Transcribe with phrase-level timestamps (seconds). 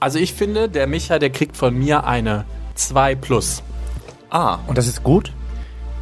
[0.00, 3.62] Also ich finde, der Micha, der kriegt von mir eine 2 plus.
[4.30, 5.32] Ah, Und das ist gut?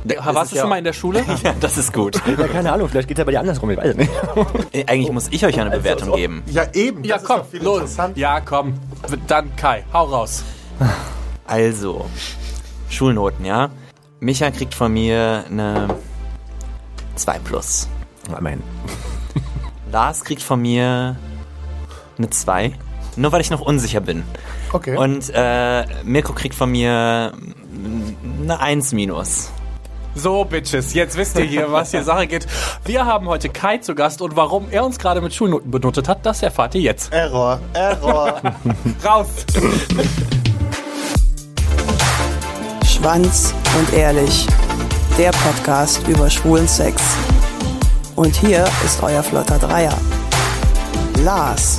[0.05, 1.25] Warst du ja- schon mal in der Schule?
[1.43, 2.21] ja, das ist gut.
[2.26, 4.11] Ja, keine Ahnung, vielleicht geht es ja bei dir andersrum, ich weiß es nicht.
[4.72, 6.42] Äh, Eigentlich muss ich euch eine Bewertung geben.
[6.46, 7.03] Ja, eben.
[7.04, 7.96] Ja, das komm, ist doch viel los.
[8.14, 8.74] Ja, komm.
[9.26, 10.44] Dann Kai, hau raus.
[11.46, 12.06] Also,
[12.90, 13.71] Schulnoten, ja.
[14.21, 15.88] Micha kriegt von mir eine
[17.16, 17.88] 2 plus.
[18.38, 18.62] Immerhin.
[19.91, 21.16] Lars kriegt von mir
[22.19, 22.73] eine 2.
[23.19, 24.23] Nur weil ich noch unsicher bin.
[24.73, 24.96] Okay.
[24.96, 27.32] Und äh, Mirko kriegt von mir
[28.42, 29.50] eine 1 minus.
[30.14, 32.46] So, Bitches, jetzt wisst ihr hier, was hier Sache geht.
[32.84, 36.24] Wir haben heute Kai zu Gast und warum er uns gerade mit Schulnoten benotet hat,
[36.24, 37.12] das erfahrt ihr jetzt.
[37.12, 38.40] Error, Error.
[39.04, 39.28] Raus!
[42.87, 44.46] Schwanz und ehrlich.
[45.18, 47.02] Der Podcast über schwulen Sex.
[48.14, 49.96] Und hier ist euer flotter Dreier.
[51.24, 51.78] Lars,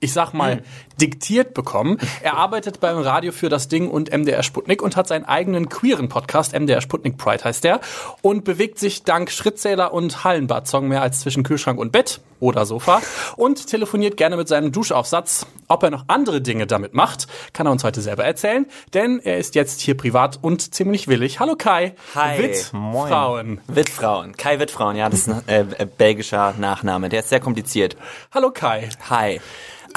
[0.00, 0.62] ich sag mal,
[1.00, 1.98] diktiert bekommen.
[2.22, 6.08] Er arbeitet beim Radio für das Ding und MDR Sputnik und hat seinen eigenen queeren
[6.08, 7.80] Podcast, MDR Sputnik Pride heißt der,
[8.22, 13.00] und bewegt sich dank Schrittzähler und Hallenbad-Song mehr als zwischen Kühlschrank und Bett oder Sofa
[13.36, 15.46] und telefoniert gerne mit seinem Duschaufsatz.
[15.68, 19.38] Ob er noch andere Dinge damit macht, kann er uns heute selber erzählen, denn er
[19.38, 21.40] ist jetzt hier privat und ziemlich willig.
[21.40, 21.94] Hallo Kai.
[22.14, 22.38] Hi.
[22.38, 23.08] Witt, Moin.
[23.08, 23.60] Frauen.
[23.66, 24.36] Wittfrauen.
[24.36, 27.08] Kai Wittfrauen, ja, das ist ein äh, äh, belgischer Nachname.
[27.08, 27.96] Der ist sehr kompliziert.
[28.32, 28.90] Hallo Kai.
[29.10, 29.40] Hi.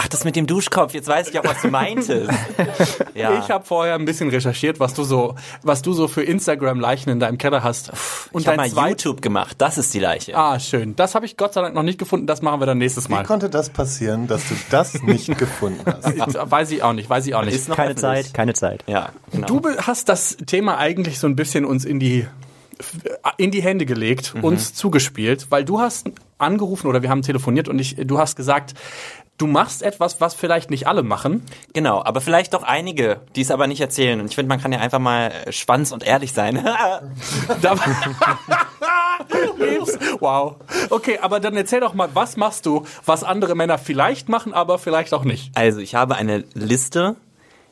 [0.02, 2.30] Ach, das mit dem Duschkopf, jetzt weiß ich auch, was du meintest.
[3.16, 3.38] Ja.
[3.40, 7.20] Ich habe vorher ein bisschen recherchiert, was du so, was du so für Instagram-Leichen in
[7.20, 7.92] deinem Keller hast.
[8.32, 10.38] Und ich habe mal zweit- YouTube gemacht, das ist die Leiche.
[10.38, 10.96] Ah, schön.
[10.96, 12.28] Das habe ich Gott sei Dank noch nicht gefunden.
[12.28, 13.24] Das machen wir dann nächstes Wie Mal.
[13.26, 16.06] konnte das passieren, dass du das nicht gefunden hast?
[16.52, 17.56] Weiß ich auch nicht, weiß ich auch nicht.
[17.56, 17.96] Ist noch Keine.
[17.96, 18.84] Zeit, keine Zeit.
[18.88, 19.48] Ja, genau.
[19.48, 22.26] Du hast das Thema eigentlich so ein bisschen uns in die
[23.36, 26.08] in die Hände gelegt, uns zugespielt, weil du hast
[26.38, 28.74] angerufen oder wir haben telefoniert und ich, du hast gesagt,
[29.40, 31.44] du machst etwas, was vielleicht nicht alle machen.
[31.74, 34.20] Genau, aber vielleicht doch einige, die es aber nicht erzählen.
[34.20, 36.64] Und ich finde, man kann ja einfach mal äh, Schwanz und ehrlich sein.
[40.20, 40.56] Wow.
[40.90, 44.80] Okay, aber dann erzähl doch mal, was machst du, was andere Männer vielleicht machen, aber
[44.80, 45.56] vielleicht auch nicht.
[45.56, 47.16] also, ich habe eine Liste,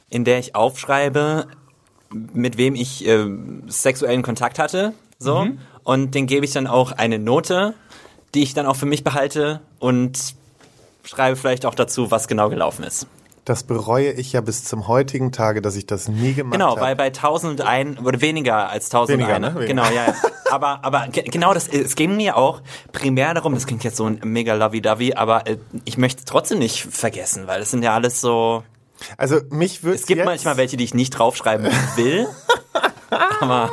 [0.10, 1.48] in der ich aufschreibe,
[2.12, 3.26] mit wem ich äh,
[3.68, 4.94] sexuellen Kontakt hatte.
[5.20, 5.46] So.
[5.46, 5.60] Mhm.
[5.84, 7.74] Und den gebe ich dann auch eine Note,
[8.36, 10.36] die ich dann auch für mich behalte und
[11.08, 13.08] schreibe vielleicht auch dazu, was genau gelaufen ist.
[13.46, 16.82] Das bereue ich ja bis zum heutigen Tage, dass ich das nie gemacht Genau, habe.
[16.82, 19.10] weil bei 1001 oder weniger als 1001.
[19.10, 19.56] Weniger, ne?
[19.56, 19.68] Weniger.
[19.68, 20.14] Genau, ja.
[20.50, 22.62] Aber, aber ge- genau das, es ging mir auch
[22.94, 26.60] primär darum, das klingt jetzt so ein mega lovey-dovey, aber äh, ich möchte es trotzdem
[26.60, 28.64] nicht vergessen, weil das sind ja alles so,
[29.18, 31.66] also mich würde es gibt manchmal welche, die ich nicht draufschreiben
[31.98, 32.28] will.
[33.42, 33.70] aber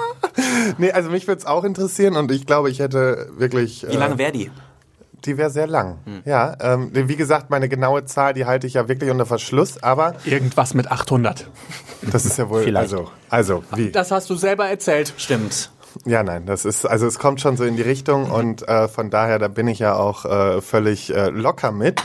[0.79, 3.87] Nee, also mich würde es auch interessieren und ich glaube, ich hätte wirklich.
[3.89, 4.51] wie lange wäre die?
[5.25, 5.99] Die wäre sehr lang.
[6.25, 10.15] Ja, ähm, wie gesagt, meine genaue Zahl, die halte ich ja wirklich unter Verschluss, aber
[10.25, 11.49] Irgendwas mit 800.
[12.11, 12.63] das ist ja wohl.
[12.63, 12.93] Vielleicht.
[12.93, 13.91] Also, also wie?
[13.91, 15.15] Das hast du selber erzählt.
[15.17, 15.71] Stimmt.
[16.05, 19.11] Ja, nein, das ist, also es kommt schon so in die Richtung und äh, von
[19.11, 22.03] daher, da bin ich ja auch äh, völlig äh, locker mit.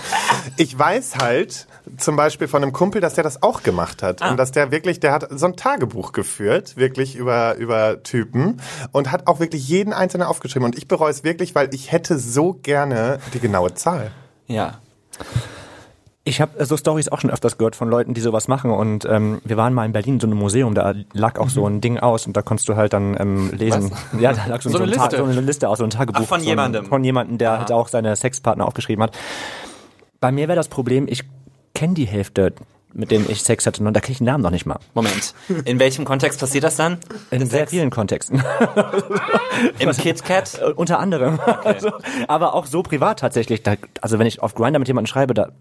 [0.58, 4.38] Ich weiß halt zum Beispiel von einem Kumpel, dass der das auch gemacht hat und
[4.38, 8.62] dass der wirklich, der hat so ein Tagebuch geführt, wirklich über, über Typen
[8.92, 12.20] und hat auch wirklich jeden einzelnen aufgeschrieben und ich bereue es wirklich, weil ich hätte
[12.20, 14.12] so gerne die genaue Zahl.
[14.48, 14.80] Ja.
[16.26, 18.70] Ich habe so Stories auch schon öfters gehört von Leuten, die sowas machen.
[18.70, 21.66] Und ähm, wir waren mal in Berlin in so einem Museum, da lag auch so
[21.66, 23.92] ein Ding aus und da konntest du halt dann ähm, lesen.
[24.20, 25.18] Ja, da lag so, So so, eine ein Ta- Liste.
[25.18, 26.22] so eine Liste aus, so ein Tagebuch.
[26.24, 26.86] Ach, von so ein, jemandem.
[26.86, 29.18] Von jemandem, der halt auch seine Sexpartner aufgeschrieben hat.
[30.20, 31.24] Bei mir wäre das Problem, ich
[31.80, 32.52] kenne die Hälfte,
[32.94, 34.80] mit denen ich Sex hatte, und da kriege ich den Namen noch nicht mal.
[34.94, 35.34] Moment.
[35.64, 36.98] In welchem Kontext passiert das dann?
[37.32, 38.44] In sehr vielen Kontexten.
[39.80, 40.60] Im KitKat?
[40.60, 41.40] Äh, Unter anderem.
[41.64, 41.92] Also,
[42.28, 43.64] aber auch so privat tatsächlich.
[43.64, 45.54] Da, also wenn ich auf Grinder mit jemandem schreibe, da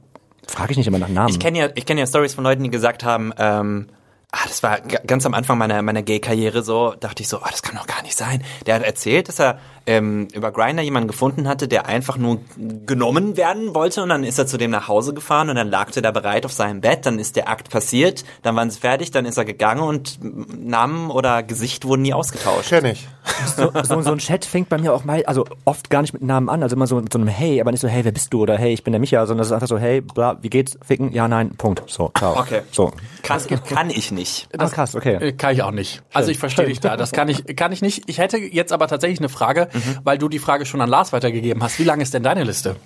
[0.48, 1.28] frage ich nicht immer nach Namen.
[1.28, 3.86] Ich kenne ja, ich kenne ja Stories von Leuten, die gesagt haben, ähm,
[4.32, 7.62] ah, das war ganz am Anfang meiner meiner Gay-Karriere so, dachte ich so, ah, das
[7.62, 8.44] kann doch gar nicht sein.
[8.66, 13.36] Der hat erzählt, dass er ähm, über Grinder jemanden gefunden hatte, der einfach nur genommen
[13.36, 16.02] werden wollte und dann ist er zu dem nach Hause gefahren und dann lag der
[16.02, 19.24] da bereit auf seinem Bett, dann ist der Akt passiert, dann waren sie fertig, dann
[19.24, 22.68] ist er gegangen und Namen oder Gesicht wurden nie ausgetauscht.
[22.68, 23.08] Kenn ich.
[23.56, 26.22] So, so, so ein Chat fängt bei mir auch mal, also oft gar nicht mit
[26.22, 28.32] Namen an, also immer so mit so einem Hey, aber nicht so Hey, wer bist
[28.32, 30.50] du oder Hey, ich bin der Micha, sondern es ist einfach so Hey, bla, wie
[30.50, 30.78] geht's?
[30.82, 31.12] Ficken?
[31.12, 31.82] Ja, nein, Punkt.
[31.86, 32.38] So, ciao.
[32.38, 32.62] Okay.
[32.72, 32.92] So.
[33.22, 34.48] Kann, kann ich nicht.
[34.52, 35.14] Das, ah, krass, okay.
[35.14, 36.02] Äh, Kann ich auch nicht.
[36.12, 36.96] Also ich verstehe dich da.
[36.96, 38.08] Das kann ich, kann ich nicht.
[38.08, 39.68] Ich hätte jetzt aber tatsächlich eine Frage,
[40.04, 41.78] weil du die Frage schon an Lars weitergegeben hast.
[41.78, 42.76] Wie lang ist denn deine Liste?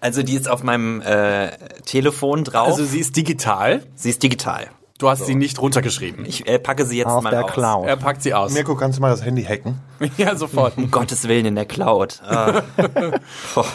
[0.00, 1.50] Also die ist auf meinem äh,
[1.84, 2.68] Telefon drauf.
[2.68, 3.84] Also sie ist digital.
[3.94, 4.68] sie ist digital.
[5.02, 6.24] Du hast sie nicht runtergeschrieben.
[6.24, 7.50] Ich äh, packe sie jetzt Auf mal der aus.
[7.52, 7.88] Cloud.
[7.88, 8.52] Er packt sie aus.
[8.52, 9.80] Mirko, kannst du mal das Handy hacken?
[10.16, 10.78] Ja, sofort.
[10.78, 12.22] Um Gottes Willen in der Cloud.
[12.24, 12.62] Ah.
[13.54, 13.66] Boah.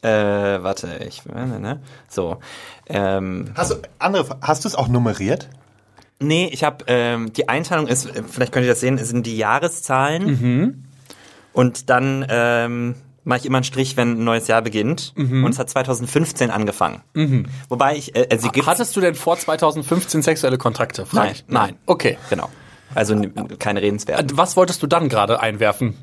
[0.00, 1.82] äh, warte, ich ne, ne.
[2.08, 2.38] So.
[2.86, 5.50] Ähm, Hast du, andere, hast du es auch nummeriert?
[6.18, 9.36] nee, ich habe ähm, die Einteilung ist, äh, vielleicht könnt ihr das sehen, sind die
[9.36, 10.88] Jahreszahlen.
[11.52, 12.94] Und dann ähm,
[13.28, 15.12] mache ich immer einen Strich, wenn ein neues Jahr beginnt.
[15.16, 17.02] Und es hat 2015 angefangen.
[17.68, 21.04] Wobei ich, äh, also sie gibt Hattest du denn vor 2015 sexuelle Kontakte?
[21.06, 21.44] Frag Nein, ich.
[21.46, 21.76] nein.
[21.86, 22.18] Okay.
[22.30, 22.48] genau.
[22.94, 23.14] Also
[23.58, 24.36] keine redenswerten.
[24.36, 25.94] Was wolltest du dann gerade einwerfen?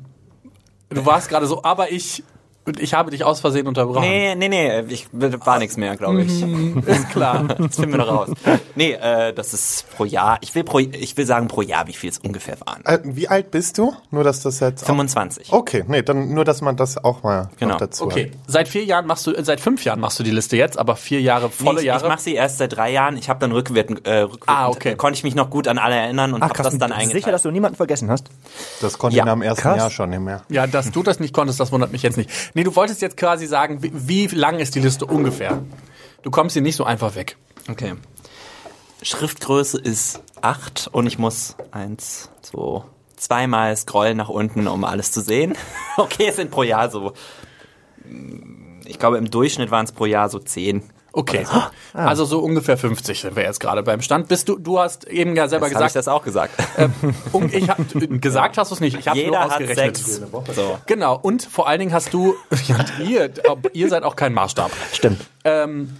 [0.88, 2.22] Du warst gerade so, aber ich,
[2.66, 4.00] und ich habe dich aus Versehen unterbrochen.
[4.02, 6.42] Nee, nee, nee, ich war nichts mehr, glaube ich.
[6.42, 7.44] Ist klar.
[7.44, 8.30] Das finden wir noch raus.
[8.74, 10.38] Nee, äh, das ist pro Jahr.
[10.40, 12.84] Ich will pro, ich will sagen pro Jahr, wie viel es ungefähr waren.
[12.84, 13.94] Äh, wie alt bist du?
[14.10, 14.82] Nur, dass das jetzt.
[14.82, 15.52] Auch, 25.
[15.52, 17.76] okay, nee, dann nur, dass man das auch mal Genau.
[17.78, 20.56] dazu Okay, seit vier Jahren machst du, äh, seit fünf Jahren machst du die Liste
[20.56, 22.02] jetzt, aber vier Jahre, volle nee, ich, Jahre.
[22.04, 23.16] Ich mache sie erst seit drei Jahren.
[23.16, 24.96] Ich habe dann rückwirkend, äh, rückwirkend Ah, okay.
[24.96, 27.34] konnte ich mich noch gut an alle erinnern und habe das dann Sicher, eingeteilt.
[27.34, 28.16] dass du niemanden vergessen hast?
[28.26, 28.30] hat.
[28.80, 29.76] Das konnte Ja, ich nach dem ersten krass.
[29.76, 30.42] Jahr schon nicht mehr.
[30.48, 32.30] ja, dass du das nicht konntest, das wundert mich jetzt nicht.
[32.56, 33.92] Nee, du wolltest jetzt quasi sagen, wie,
[34.30, 35.62] wie lang ist die Liste ungefähr?
[36.22, 37.36] Du kommst hier nicht so einfach weg.
[37.68, 37.96] Okay.
[39.02, 42.82] Schriftgröße ist 8 und ich muss eins, zwei,
[43.18, 45.54] zweimal scrollen nach unten, um alles zu sehen.
[45.98, 47.12] Okay, es sind pro Jahr so.
[48.06, 50.82] mm, Ich glaube, im Durchschnitt waren es pro Jahr so 10.
[51.18, 51.46] Okay.
[51.94, 54.28] Also so ungefähr 50 sind wir jetzt gerade beim Stand.
[54.28, 56.52] Bist du, du hast eben ja selber ich gesagt, das auch gesagt.
[57.32, 57.78] um, ich hab,
[58.20, 59.96] gesagt hast du es nicht, ich habe nur Jeder hat ausgerechnet.
[59.96, 60.20] sechs.
[60.54, 60.78] So.
[60.86, 62.34] Genau, und vor allen Dingen hast du,
[62.68, 63.30] ja, ihr,
[63.72, 64.70] ihr seid auch kein Maßstab.
[64.92, 65.22] Stimmt.
[65.44, 65.96] Ähm,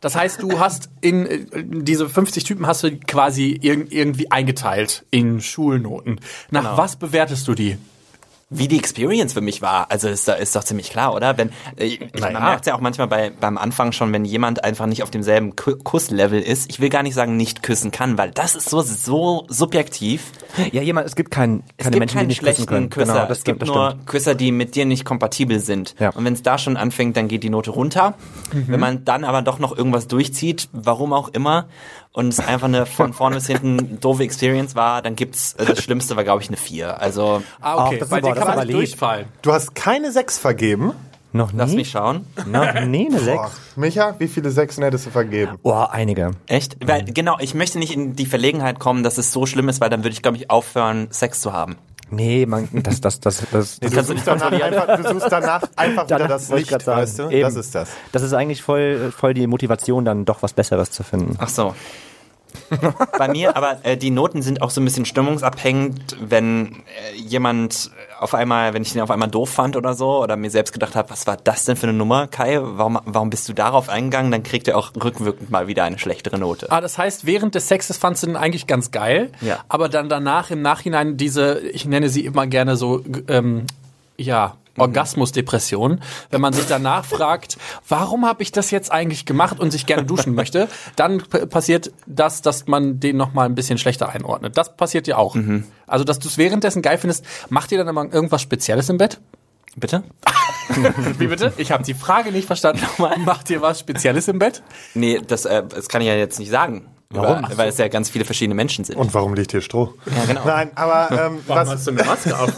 [0.00, 5.04] das heißt, du hast in äh, diese 50 Typen hast du quasi irg irgendwie eingeteilt
[5.10, 6.20] in Schulnoten.
[6.50, 6.76] Nach Genau.
[6.78, 7.76] was bewertest du die?
[8.48, 11.36] Wie die Experience für mich war, also ist, da- ist doch ziemlich klar, oder?
[11.36, 12.30] Wenn äh, ich, Naja.
[12.38, 15.56] man merkt ja auch manchmal bei, beim Anfang schon, wenn jemand einfach nicht auf demselben
[15.56, 16.70] Ku- Kusslevel ist.
[16.70, 20.30] Ich will gar nicht sagen, nicht küssen kann, weil das ist so so subjektiv.
[20.70, 22.90] Ja, jemand, es gibt kein, Es keine gibt Menschen, die keinen nicht küssen schlechten können.
[22.90, 23.12] Küsser.
[23.14, 24.06] Genau, das es gibt das nur stimmt.
[24.06, 25.96] Küsser, die mit dir nicht kompatibel sind.
[25.98, 26.10] Ja.
[26.10, 28.14] Und wenn es da schon anfängt, dann geht die Note runter.
[28.52, 28.64] Mhm.
[28.68, 31.66] Wenn man dann aber doch noch irgendwas durchzieht, warum auch immer,
[32.16, 35.82] und es einfach eine von vorne bis hinten doofe Experience war, dann gibt's äh, das
[35.82, 36.98] Schlimmste war, glaube ich, eine 4.
[36.98, 37.96] Also Ah, okay.
[37.96, 39.26] Ach, das Bei dir kann das man durchfallen.
[39.42, 40.92] Du hast keine sechs vergeben.
[41.32, 41.58] Noch nie?
[41.58, 42.24] lass mich schauen.
[42.46, 43.48] Noch nie eine Boah.
[43.48, 43.60] Sechs?
[43.76, 45.58] Micha, wie viele Sechsen hättest du vergeben?
[45.62, 46.30] Boah, einige.
[46.46, 46.78] Echt?
[46.86, 49.90] Weil, genau, ich möchte nicht in die Verlegenheit kommen, dass es so schlimm ist, weil
[49.90, 51.76] dann würde ich, glaube ich, aufhören, Sex zu haben.
[52.10, 55.62] Nee, man, das, das, das, das, Du kannst du suchst, danach einfach, du suchst danach
[55.74, 57.00] einfach wieder Danach das wollte ich Licht, sagen.
[57.00, 57.30] weißt du?
[57.30, 57.42] Eben.
[57.42, 57.88] Das ist das.
[58.12, 61.34] das ist eigentlich voll, voll die Motivation, dann doch was Besseres zu finden.
[61.38, 61.74] Ach so.
[63.18, 66.76] Bei mir, aber äh, die Noten sind auch so ein bisschen stimmungsabhängig, wenn
[67.12, 70.50] äh, jemand auf einmal, wenn ich den auf einmal doof fand oder so, oder mir
[70.50, 72.58] selbst gedacht habe, was war das denn für eine Nummer, Kai?
[72.60, 74.30] Warum, warum bist du darauf eingegangen?
[74.32, 76.70] Dann kriegt er auch rückwirkend mal wieder eine schlechtere Note.
[76.70, 79.58] Ah, das heißt, während des Sexes fandst du den eigentlich ganz geil, Ja.
[79.68, 83.66] aber dann danach im Nachhinein diese, ich nenne sie immer gerne so, ähm,
[84.16, 86.00] ja, Orgasmusdepression,
[86.30, 87.58] wenn man sich danach fragt,
[87.88, 92.42] warum habe ich das jetzt eigentlich gemacht und sich gerne duschen möchte, dann passiert das,
[92.42, 94.56] dass man den noch mal ein bisschen schlechter einordnet.
[94.56, 95.36] Das passiert ja auch.
[95.86, 99.20] Also, dass du es währenddessen geil findest, macht ihr dann immer irgendwas Spezielles im Bett?
[99.76, 100.04] Bitte?
[101.18, 101.52] Wie bitte?
[101.58, 102.84] Ich habe die Frage nicht verstanden.
[103.24, 104.62] Macht ihr was Spezielles im Bett?
[104.94, 106.86] Nee, das, äh, das kann ich ja jetzt nicht sagen.
[107.10, 107.44] Warum?
[107.48, 108.96] Weil, weil es ja ganz viele verschiedene Menschen sind.
[108.96, 109.94] Und warum liegt hier Stroh?
[110.06, 110.42] ja, genau.
[110.44, 112.52] Nein, aber ähm, was, du eine Maske auf?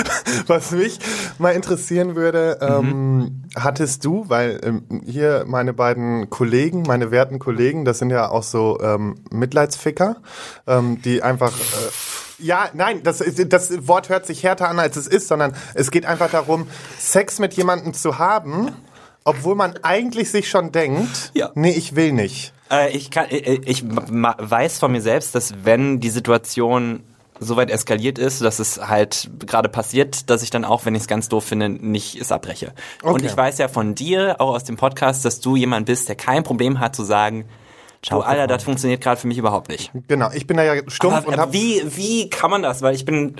[0.46, 0.98] was mich
[1.38, 7.84] mal interessieren würde, ähm, hattest du, weil ähm, hier meine beiden Kollegen, meine werten Kollegen,
[7.86, 10.16] das sind ja auch so ähm, Mitleidsficker,
[10.66, 14.96] ähm, die einfach äh, ja, nein, das, ist- das Wort hört sich härter an, als
[14.96, 16.66] es ist, sondern es geht einfach darum,
[16.98, 18.70] Sex mit jemandem zu haben,
[19.24, 21.50] obwohl man eigentlich sich schon denkt, Ja.
[21.54, 22.52] nee, ich will nicht.
[22.70, 27.02] Äh, ich kann, äh, ich ma- weiß von mir selbst, dass wenn die Situation
[27.40, 31.02] so weit eskaliert ist, dass es halt gerade passiert, dass ich dann auch, wenn ich
[31.02, 32.72] es ganz doof finde, nicht es abbreche.
[33.02, 33.26] Und Okay.
[33.26, 36.44] ich weiß ja von dir, auch aus dem Podcast, dass du jemand bist, der kein
[36.44, 37.44] Problem hat zu sagen,
[38.08, 39.90] du Alter, das funktioniert gerade für mich überhaupt nicht.
[40.06, 42.82] Genau, ich bin da ja stumpf Aber und äh, hab, wie, wie kann man das?
[42.82, 43.34] Weil ich bin,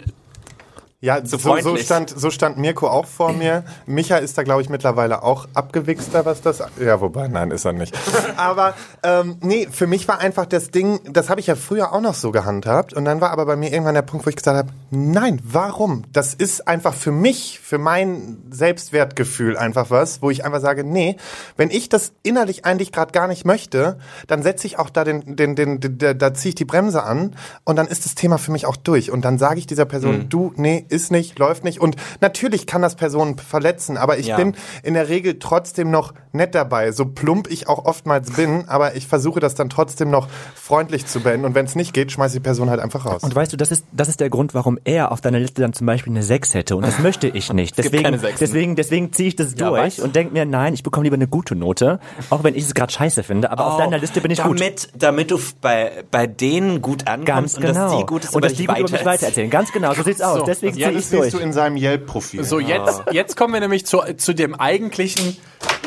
[1.04, 1.84] Ja, so, so, freundlich.
[1.84, 3.62] stand, so stand Mirko auch vor mir.
[3.84, 6.62] Micha ist da, glaube ich, mittlerweile auch abgewichster, was das.
[6.80, 7.94] Ja, wobei, nein, ist er nicht.
[8.38, 12.00] Aber ähm, nee, für mich war einfach das Ding, das habe ich ja früher auch
[12.00, 12.94] noch so gehandhabt.
[12.94, 16.04] Und dann war aber bei mir irgendwann der Punkt, wo ich gesagt habe, nein, warum?
[16.14, 21.16] Das ist einfach für mich, für mein Selbstwertgefühl einfach was, wo ich einfach sage, nee,
[21.58, 25.36] wenn ich das innerlich eigentlich gerade gar nicht möchte, dann setze ich auch da den,
[25.36, 28.38] den, den, den, da, da ziehe ich die Bremse an und dann ist das Thema
[28.38, 29.10] für mich auch durch.
[29.10, 30.28] Und dann sage ich dieser Person, Mhm.
[30.28, 31.80] du, nee, ist nicht, läuft nicht.
[31.80, 34.36] Und natürlich kann das Personen verletzen, aber ich Ja.
[34.36, 36.92] bin in der Regel trotzdem noch nett dabei.
[36.92, 41.20] So plump ich auch oftmals bin, aber ich versuche das dann trotzdem noch freundlich zu
[41.20, 41.44] beenden.
[41.46, 43.22] Und wenn es nicht geht, schmeiß die Person halt einfach raus.
[43.22, 45.72] Und weißt du, das ist, das ist der Grund, warum er auf deiner Liste dann
[45.72, 46.76] zum Beispiel eine 6 hätte.
[46.76, 47.76] Und das möchte ich nicht.
[47.78, 50.04] Deswegen, deswegen, deswegen ziehe ich das Ja, durch was?
[50.04, 51.98] und denke mir, nein, ich bekomme lieber eine gute Note.
[52.30, 53.50] Auch wenn ich es gerade scheiße finde.
[53.50, 54.52] Aber auf deiner Liste bin ich gut.
[54.52, 57.88] Oh, damit, Damit du bei, bei denen gut ankommst Ganz und genau.
[57.90, 59.50] dass die Gutes und über dass dich die gut über mich weitererzählen.
[59.50, 60.40] Ganz genau, so sieht's aus.
[60.40, 60.44] So.
[60.46, 61.30] Deswegen ja, das siehst durch.
[61.32, 62.44] du in seinem Yelp-Profil.
[62.44, 65.36] So, jetzt, jetzt kommen wir nämlich zu, zu dem eigentlichen.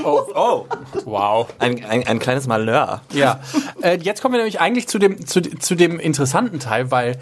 [0.03, 0.65] Oh, Oh,
[1.05, 1.47] wow.
[1.59, 3.01] ein, ein, ein kleines Malheur.
[3.13, 3.39] Ja,
[3.81, 7.17] äh, jetzt kommen wir nämlich eigentlich zu dem, zu, zu dem interessanten Teil, weil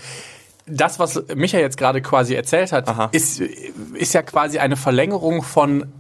[0.68, 3.10] das, was Micha jetzt gerade quasi erzählt hat, Aha.
[3.12, 5.92] ist, ist ja quasi eine Verlängerung von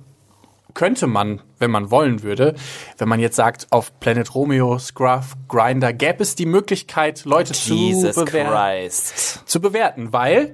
[0.73, 2.53] könnte man, wenn man wollen würde,
[2.97, 8.13] wenn man jetzt sagt, auf Planet Romeo, Scruff, Grinder, gäbe es die Möglichkeit, Leute Jesus
[8.15, 9.41] zu, bewer Christ.
[9.45, 10.53] zu bewerten, weil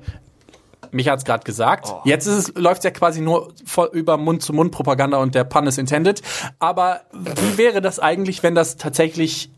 [0.91, 1.88] Micha hat es gerade gesagt.
[1.89, 2.01] Oh.
[2.05, 6.21] Jetzt ist es, läuft ja quasi nur voll über Mund-zu-Mund-Propaganda und der Pun is intended.
[6.60, 9.51] Aber wie wäre das eigentlich, wenn das tatsächlich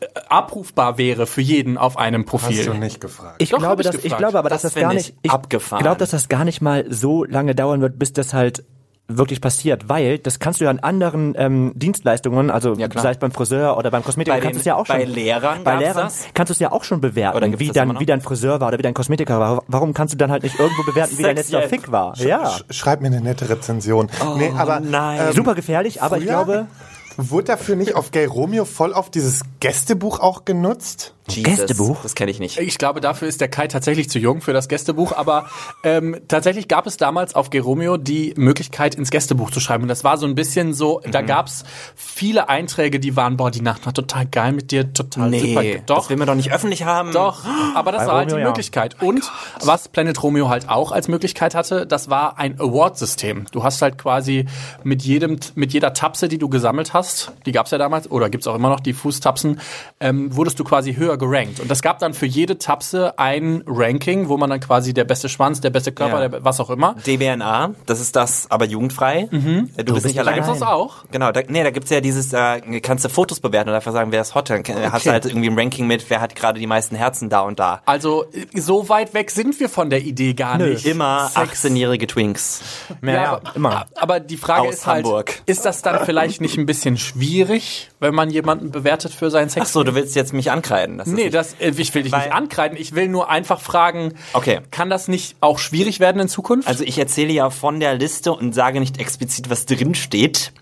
[0.00, 2.74] äh, abrufbar wäre für jeden auf einem Hast du Profil?
[2.78, 3.36] nicht gefragt.
[3.38, 4.18] Ich Doch, glaube, ich dass, ich gefragt.
[4.20, 5.82] glaube aber, dass Das das, gar nicht, ich ich abgefahren.
[5.82, 8.64] glaube, dass das gar nicht mal so lange dauern wird, bis das halt
[9.08, 13.32] wirklich passiert, weil das kannst du ja an anderen ähm, Dienstleistungen, also Ja, es beim
[13.32, 14.96] Friseur oder beim Kosmetiker, Bei kannst du es ja auch schon.
[14.96, 16.26] bei Lehrern bei Lehrern das?
[16.34, 18.78] kannst du es ja auch schon Oder bewerten, wie dein, wie dein Friseur war oder
[18.78, 19.62] wie dein Kosmetiker war.
[19.66, 21.62] Warum kannst du dann halt nicht irgendwo bewerten, wie dein letzter.
[21.62, 22.16] Fick war?
[22.18, 22.44] Ja.
[22.44, 24.08] Sch- Schreib mir eine nette Rezension.
[24.36, 25.20] nee, aber nein.
[25.28, 26.66] ähm, Super gefährlich, aber ich glaube,
[27.18, 31.14] Wurde dafür nicht auf Gay Romeo voll auf dieses Gästebuch auch genutzt?
[31.28, 32.02] Jesus, Gästebuch?
[32.02, 32.58] Das kenne ich nicht.
[32.58, 35.46] Ich glaube, dafür ist der Kai tatsächlich zu jung für das Gästebuch, aber
[35.84, 39.84] ähm, tatsächlich gab es damals auf Geromeo die Möglichkeit, ins Gästebuch zu schreiben.
[39.84, 41.64] Und das war so ein bisschen so, da gab es
[41.94, 45.62] viele Einträge, die waren, boah, die Nacht war total geil mit dir, total super.
[45.62, 47.12] Nee, Doch, das will man doch nicht öffentlich haben.
[47.12, 48.50] Doch, aber das Bei war halt die Romeo, ja.
[48.50, 49.00] Möglichkeit.
[49.00, 53.46] Und was Planet Romeo halt auch als Möglichkeit hatte, das war ein Award-System.
[53.52, 54.46] Du hast halt quasi
[54.82, 58.46] mit jedem, mit jeder Tapse, die du gesammelt hast, die gab's ja damals, oder gibt's
[58.46, 59.60] auch immer noch, die Fußtapsen,
[60.00, 61.60] ähm, wurdest du quasi höher gerankt.
[61.60, 65.28] Und es gab dann für jede Tapse ein Ranking, wo man dann quasi der beste
[65.28, 66.28] Schwanz, der beste Körper, Ja.
[66.28, 66.94] der, was auch immer.
[67.06, 69.28] DBNA, das ist das, aber jugendfrei.
[69.30, 69.70] Mhm.
[69.76, 70.34] Äh, Du, bist nicht allein.
[70.36, 71.04] gibt's das auch?
[71.10, 74.12] Genau, da, nee, da gibt's ja dieses, äh, kannst du Fotos bewerten und einfach sagen,
[74.12, 74.50] wer ist hot.
[74.50, 77.28] Dann äh, hast du halt irgendwie ein Ranking mit, wer hat gerade die meisten Herzen
[77.30, 77.82] da und da.
[77.86, 80.86] Also, äh, so weit weg sind wir von der Idee gar nicht.
[80.86, 82.60] Immer Sex 18-jährige Twinks.
[83.02, 83.86] ja, ja, aber, immer.
[83.96, 85.42] aber die Frage Aus ist halt, Hamburg.
[85.46, 89.66] ist das dann vielleicht nicht ein bisschen schwierig, wenn man jemanden bewertet für seinen Sex?
[89.68, 91.01] Ach so, du willst jetzt mich ankreiden.
[91.04, 92.76] Das Nee, nicht- das, äh, ich will dich Weil- nicht ankreiden.
[92.78, 94.60] Ich will nur einfach fragen, Okay.
[94.70, 96.68] kann das nicht auch schwierig werden in Zukunft?
[96.68, 100.52] Also ich erzähle ja von der Liste und sage nicht explizit, was drin steht.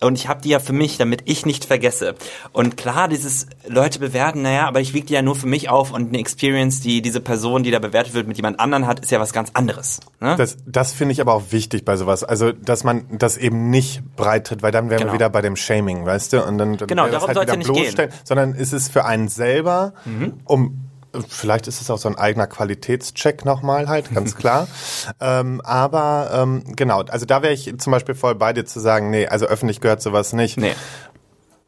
[0.00, 2.14] Und ich habe die ja für mich, damit ich nicht vergesse.
[2.52, 5.92] Und klar, dieses Leute bewerten, naja, aber ich wiege die ja nur für mich auf
[5.92, 9.10] und eine Experience, die diese Person, die da bewertet wird, mit jemand anderen hat, ist
[9.12, 10.00] ja was ganz anderes.
[10.20, 10.34] Ne?
[10.36, 12.24] Das, das finde ich aber auch wichtig bei sowas.
[12.24, 15.12] Also, dass man das eben nicht breit tritt, weil dann wären Genau.
[15.12, 16.44] wir wieder bei dem Shaming, weißt du?
[16.44, 17.94] Und dann, dann Genau, darum soll's ja nicht gehen.
[17.96, 18.08] Mhm.
[18.24, 19.81] Sondern ist es für einen selber,
[20.44, 20.78] um
[21.28, 24.66] Vielleicht ist es auch so ein eigener Qualitätscheck nochmal halt, ganz klar.
[25.20, 29.10] ähm, aber ähm, genau, also da wäre ich zum Beispiel voll bei dir zu sagen,
[29.10, 30.56] nee, also öffentlich gehört sowas nicht.
[30.56, 30.74] Nee.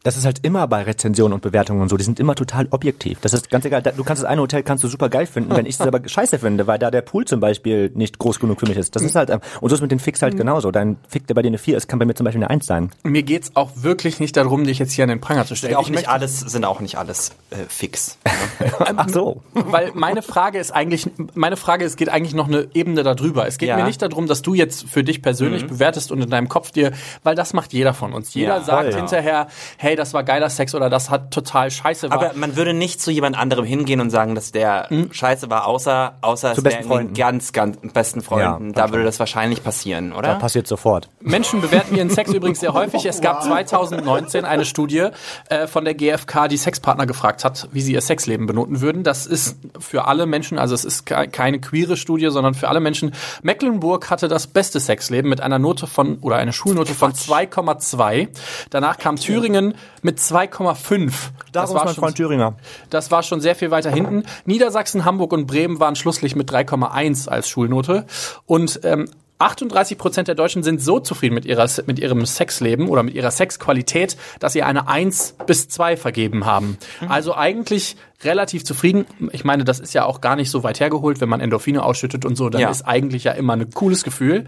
[0.04, 1.96] Das ist halt immer bei Rezensionen und Bewertungen und so.
[1.96, 3.18] Die sind immer total objektiv.
[3.22, 3.80] Das ist ganz egal.
[3.82, 6.38] Du kannst das eine Hotel kannst du super geil finden, wenn ich es aber scheiße
[6.38, 8.94] finde, weil da der Pool zum Beispiel nicht groß genug für mich ist.
[8.94, 10.70] Das ist halt, ähm, und so ist mit den Fix halt genauso.
[10.70, 12.66] Dein Fick, der bei dir eine 4 ist, kann bei mir zum Beispiel eine 1
[12.66, 12.90] sein.
[13.02, 15.74] Mir geht's auch wirklich nicht darum, dich jetzt hier an den Pranger zu stellen.
[15.76, 18.18] Auch Ich nicht alles, sind auch nicht alles äh, fix.
[18.78, 19.42] Ach so.
[19.54, 23.46] Weil meine Frage ist eigentlich, meine Frage, es geht eigentlich noch eine Ebene darüber.
[23.46, 23.76] Es geht Ja.
[23.78, 26.92] mir nicht darum, dass du jetzt für dich persönlich bewertest und in deinem Kopf dir,
[27.22, 28.34] weil das macht jeder von uns.
[28.34, 28.96] Jeder Ja, sagt voll, ja.
[28.98, 29.46] hinterher,
[29.78, 32.16] hey, das war geiler Sex oder das hat total scheiße war.
[32.18, 36.14] Aber man würde nicht zu jemand anderem hingehen und sagen, dass der scheiße war, außer,
[36.20, 37.14] außer es Zu wäre besten Freunden.
[37.14, 38.68] ganz, ganz besten Freunden.
[38.68, 40.34] Ja, da würde das wahrscheinlich passieren, Da oder?
[40.36, 41.08] passiert sofort.
[41.20, 43.04] Menschen bewerten ihren Sex übrigens sehr häufig.
[43.06, 45.08] Es gab 2019 eine Studie
[45.48, 49.02] äh, von der GfK, die Sexpartner gefragt hat, wie sie ihr Sexleben benoten würden.
[49.04, 52.80] Das ist für alle Menschen, also es ist ke- keine queere Studie, sondern für alle
[52.80, 53.12] Menschen.
[53.42, 58.28] Mecklenburg hatte das beste Sexleben mit einer Note von oder einer Schulnote von 2,2.
[58.70, 61.12] Danach kam Thüringen mit 2,5.
[61.52, 62.54] Da das war mein schon, Freund Thüringer.
[62.90, 64.24] das war schon sehr viel weiter hinten.
[64.44, 68.06] Niedersachsen, Hamburg und Bremen waren schlusslich mit 3,1 als Schulnote.
[68.46, 73.02] Und ähm, 38 Prozent der Deutschen sind so zufrieden mit, ihrer, mit ihrem Sexleben oder
[73.02, 76.78] mit ihrer Sexqualität, dass sie eine 1 bis 2 vergeben haben.
[77.08, 79.06] Also eigentlich relativ zufrieden.
[79.32, 82.24] Ich meine, das ist ja auch gar nicht so weit hergeholt, wenn man Endorphine ausschüttet
[82.24, 82.70] und so, dann Ja.
[82.70, 84.46] ist eigentlich ja immer ein cooles Gefühl.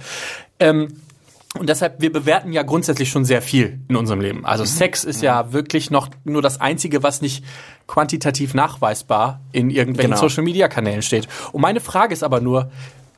[0.61, 1.01] Ähm,
[1.59, 4.45] und deshalb, wir bewerten ja grundsätzlich schon sehr viel in unserem Leben.
[4.47, 7.45] Also Sex ist ja wirklich noch nur das Einzige, was nicht
[7.87, 10.21] quantitativ nachweisbar in irgendwelchen Genau.
[10.21, 11.29] Social-Media-Kanälen steht.
[11.53, 12.71] Und meine Frage ist aber nur,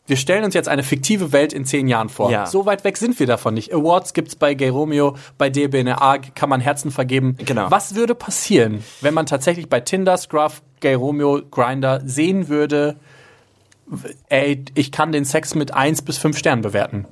[0.07, 2.30] wir stellen uns jetzt eine fiktive Welt in zehn Jahren vor.
[2.30, 2.47] Ja.
[2.47, 3.75] So weit weg sind wir davon nicht.
[3.75, 7.37] Awards gibt's bei Gay Romeo, bei DBNA kann man Herzen vergeben.
[7.45, 7.71] Genau.
[7.71, 12.97] Was würde passieren, wenn man tatsächlich bei Tinder, Scruff, Gay Romeo, Grinder sehen würde,
[14.30, 17.04] ey, ich kann den Sex mit eins bis fünf Sternen bewerten?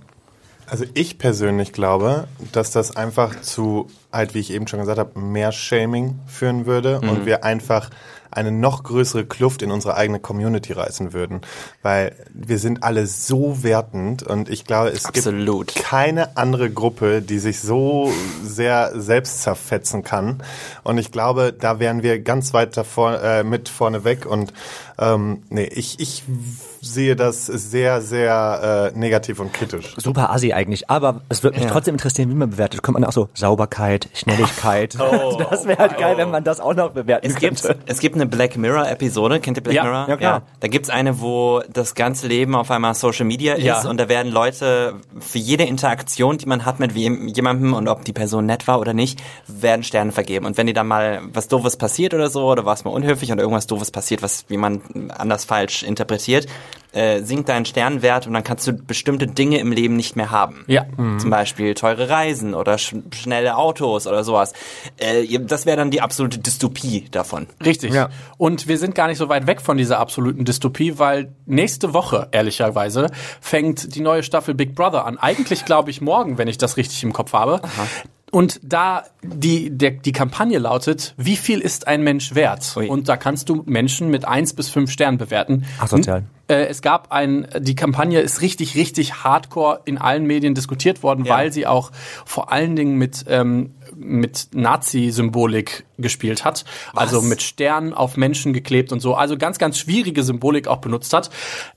[0.69, 5.19] Also ich persönlich glaube, dass das einfach zu, halt wie ich eben schon gesagt habe,
[5.19, 7.91] mehr Shaming führen würde und wir einfach
[8.37, 11.41] eine noch größere Kluft in unsere eigene Community reißen würden.
[11.83, 15.69] Weil wir sind alle so wertend und ich glaube, es Absolut.
[15.69, 20.43] gibt keine andere Gruppe, die sich so sehr selbst zerfetzen kann.
[20.83, 24.27] Und ich glaube, da wären wir ganz weit davor, äh, mit vorne weg.
[24.27, 24.53] Und
[24.99, 26.25] ähm, nee, ich, ich
[26.87, 29.95] sehe das sehr, sehr äh, negativ und kritisch.
[29.97, 31.73] Super assi eigentlich, aber es würde mich Ja.
[31.73, 32.83] trotzdem interessieren, wie man bewertet.
[32.83, 34.95] Kommt man auch so Sauberkeit, Schnelligkeit.
[35.51, 37.79] das wäre halt geil, wenn man das auch noch bewerten Es gibt, könnte.
[37.87, 40.07] es gibt eine Black Mirror Episode, kennt ihr Black Ja, Mirror?
[40.09, 40.43] ja, klar.
[40.61, 43.89] Da gibt's eine, wo das ganze Leben auf einmal Social Media ist Ja.
[43.89, 48.13] und da werden Leute für jede Interaktion, die man hat mit jemandem und ob die
[48.13, 50.47] Person nett war oder nicht, werden Sterne vergeben.
[50.47, 53.43] Und wenn dir dann mal was Doofes passiert oder so, oder warst mal unhöflich oder
[53.43, 54.83] irgendwas Doofes passiert, was jemand
[55.19, 56.47] anders falsch interpretiert,
[56.93, 60.65] äh, sinkt dein Sternwert und dann kannst du bestimmte Dinge im Leben nicht mehr haben.
[60.67, 60.87] Ja.
[61.19, 64.53] Zum Beispiel teure Reisen oder sch schnelle Autos oder sowas.
[64.97, 67.47] Äh, das wäre dann die absolute Dystopie davon.
[67.65, 67.93] Richtig.
[67.93, 68.09] Ja.
[68.39, 72.29] Und wir sind gar nicht so weit weg von dieser absoluten Dystopie, weil nächste Woche,
[72.33, 73.09] ehrlicherweise,
[73.41, 75.19] fängt die neue Staffel Big Brother an.
[75.19, 77.61] Eigentlich glaube ich morgen, wenn ich das richtig im Kopf habe.
[78.33, 82.75] Und da die, der, die Kampagne lautet, wie viel ist ein Mensch wert?
[82.77, 82.89] Ui.
[82.89, 85.65] Und da kannst du Menschen mit eins bis fünf Sternen bewerten.
[85.79, 86.25] Asozial.
[86.49, 91.25] Äh, es gab ein, die Kampagne ist richtig, richtig hardcore in allen Medien diskutiert worden,
[91.25, 91.35] Ja.
[91.35, 91.91] weil sie auch
[92.25, 96.65] vor allen Dingen mit, ähm, mit Nazi-Symbolik gespielt hat.
[96.95, 99.15] Also mit Sternen auf Menschen geklebt und so.
[99.15, 101.31] Also ganz, ganz schwierige Symbolik auch benutzt hat.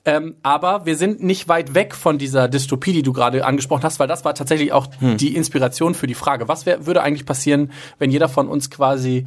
[0.04, 3.98] Ähm, aber wir sind nicht weit weg von dieser Dystopie, die du gerade angesprochen hast,
[3.98, 6.48] weil das war tatsächlich auch die Inspiration für die Frage.
[6.48, 9.24] Was wär, würde eigentlich passieren, wenn jeder von uns quasi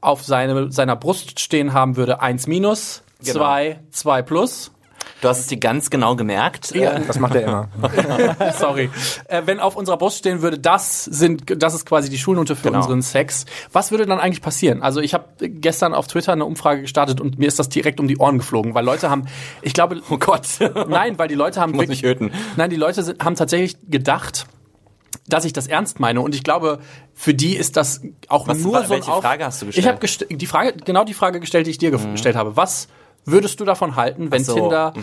[0.00, 3.32] auf seine, seiner Brust stehen haben würde, eins minus, Genau.
[3.38, 4.70] zwei, zwei plus.
[5.22, 6.74] Du hast es dir ganz genau gemerkt.
[6.74, 6.92] Ja.
[6.92, 7.68] Äh, Das macht er immer.
[8.58, 8.90] Sorry.
[9.28, 12.64] Äh, wenn auf unserer Brust stehen würde, das sind, das ist quasi die Schulnote für
[12.68, 12.78] Genau.
[12.78, 13.46] unseren Sex.
[13.72, 14.82] Was würde dann eigentlich passieren?
[14.82, 18.08] Also ich habe gestern auf Twitter eine Umfrage gestartet und mir ist das direkt um
[18.08, 19.24] die Ohren geflogen, weil Leute haben,
[19.62, 20.46] ich glaube, oh Gott,
[20.88, 22.30] nein, weil die Leute haben töten.
[22.56, 24.46] Nein, die Leute sind, haben tatsächlich gedacht,
[25.28, 26.78] dass ich das ernst meine und ich glaube,
[27.14, 29.76] für die ist das auch Was- nur so ein welche Auf Frage hast du Ich
[29.76, 29.88] gestellt?
[29.94, 32.56] habe gest die Frage, genau die Frage gestellt, die ich dir gef- gestellt habe.
[32.56, 32.86] Was
[33.26, 34.94] würdest du davon halten, wenn so, Tinder,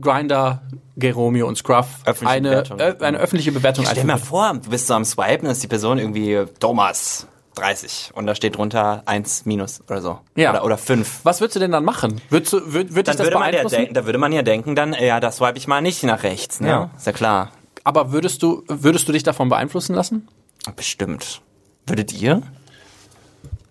[0.00, 0.62] Grinder,
[0.96, 2.80] Geromeo und Scruff Öffentliche eine, Bewertung.
[2.80, 5.66] ö, eine öffentliche Bewertung Stell dir mal vor, du bist so am Swipen, ist die
[5.66, 10.18] Person irgendwie Thomas 30 und da steht drunter 1 minus oder so.
[10.36, 10.50] Ja.
[10.50, 11.20] Oder, oder 5.
[11.24, 12.20] Was würdest du denn dann machen?
[12.28, 14.76] Würdest du, würd, würd Dann das würde, man ja denken, da würde man ja denken,
[14.76, 16.68] dann, ja, da swipe ich mal nicht nach rechts, ne?
[16.68, 16.90] Ja.
[16.96, 17.50] Ist ja klar.
[17.82, 20.28] Aber würdest du, würdest du dich davon beeinflussen lassen?
[20.76, 21.40] Bestimmt.
[21.86, 22.42] Würdet ihr?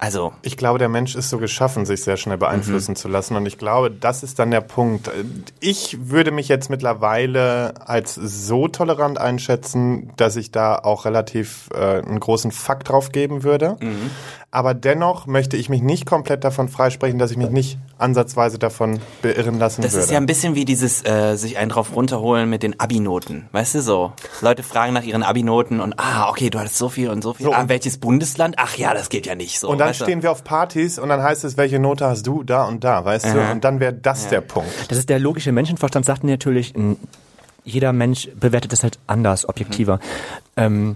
[0.02, 3.36] Also, Ich glaube, der Mensch ist so geschaffen, sich sehr schnell beeinflussen zu lassen.
[3.36, 5.12] Und ich glaube, das ist dann der Punkt.
[5.60, 12.02] Ich würde mich jetzt mittlerweile als so tolerant einschätzen, dass ich da auch relativ äh,
[12.02, 13.76] einen großen Fakt drauf geben würde.
[14.52, 19.00] Aber dennoch möchte ich mich nicht komplett davon freisprechen, dass ich mich nicht ansatzweise davon
[19.22, 20.06] beirren lassen das würde.
[20.06, 23.48] ist ja ein bisschen wie dieses äh, sich einen drauf runterholen mit den Abi-Noten.
[23.52, 24.14] Weißt du so?
[24.42, 27.46] Leute fragen nach ihren Abi-Noten und ah, okay, du hattest so viel und so viel.
[27.46, 28.56] So, ah, welches Bundesland?
[28.58, 29.70] Ach ja, das geht ja nicht so.
[29.70, 30.04] und dann du?
[30.04, 33.06] stehen wir auf Partys und dann heißt es, welche Note hast du da und da,
[33.06, 33.42] weißt du?
[33.42, 33.52] Aha.
[33.52, 34.70] Und dann wäre das der Punkt.
[34.90, 36.74] Das ist der logische Menschenverstand, sagt natürlich,
[37.64, 40.00] jeder Mensch bewertet das halt anders, objektiver.
[40.58, 40.96] Ähm,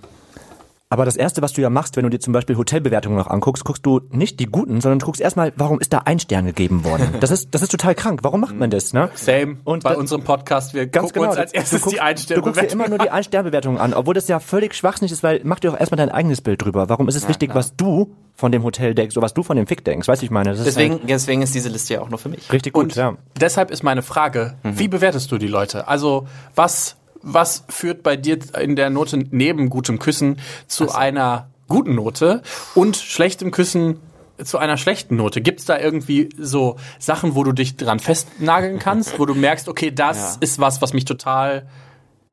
[0.94, 3.66] aber das Erste, was du ja machst, wenn du dir zum Beispiel Hotelbewertungen noch anguckst,
[3.66, 6.84] guckst du nicht die guten, sondern du guckst erstmal, warum ist da ein Stern gegeben
[6.86, 7.08] worden?
[7.20, 8.20] Das ist, das ist total krank.
[8.24, 8.94] Warum macht man das?
[8.94, 9.10] Ne?
[9.16, 9.58] Same.
[9.64, 11.32] Und bei da- unserem Podcast, wir Ganz gucken genau.
[11.32, 14.14] uns als erstes guckst, die Einstellung Du guckst dir immer nur die Ein-Stern-Bewertungen an, obwohl
[14.14, 16.90] das ja völlig schwachsinnig ist, weil mach dir doch erstmal dein eigenes Bild drüber.
[16.90, 19.68] Warum ist es wichtig, was du von dem Hotel denkst, oder was du von dem
[19.68, 20.08] Fick denkst?
[20.08, 20.50] Weißt du, ich meine?
[20.52, 22.42] Das ist Deswegen, deswegen ist diese Liste ja auch nur für mich.
[22.42, 23.16] halt richtig gut, Und ja.
[23.40, 25.88] deshalb ist meine Frage, wie bewertest du die Leute?
[25.88, 31.96] Also was, was führt bei dir in der Note neben gutem Küssen zu einer guten
[31.96, 32.42] Note
[32.76, 34.00] und schlechtem Küssen
[34.44, 35.42] zu einer schlechten Note?
[35.42, 39.90] Gibt's da irgendwie so Sachen, wo du dich dran festnageln kannst, wo du merkst, okay,
[39.92, 40.38] das Ja.
[40.42, 41.68] ist was, was mich total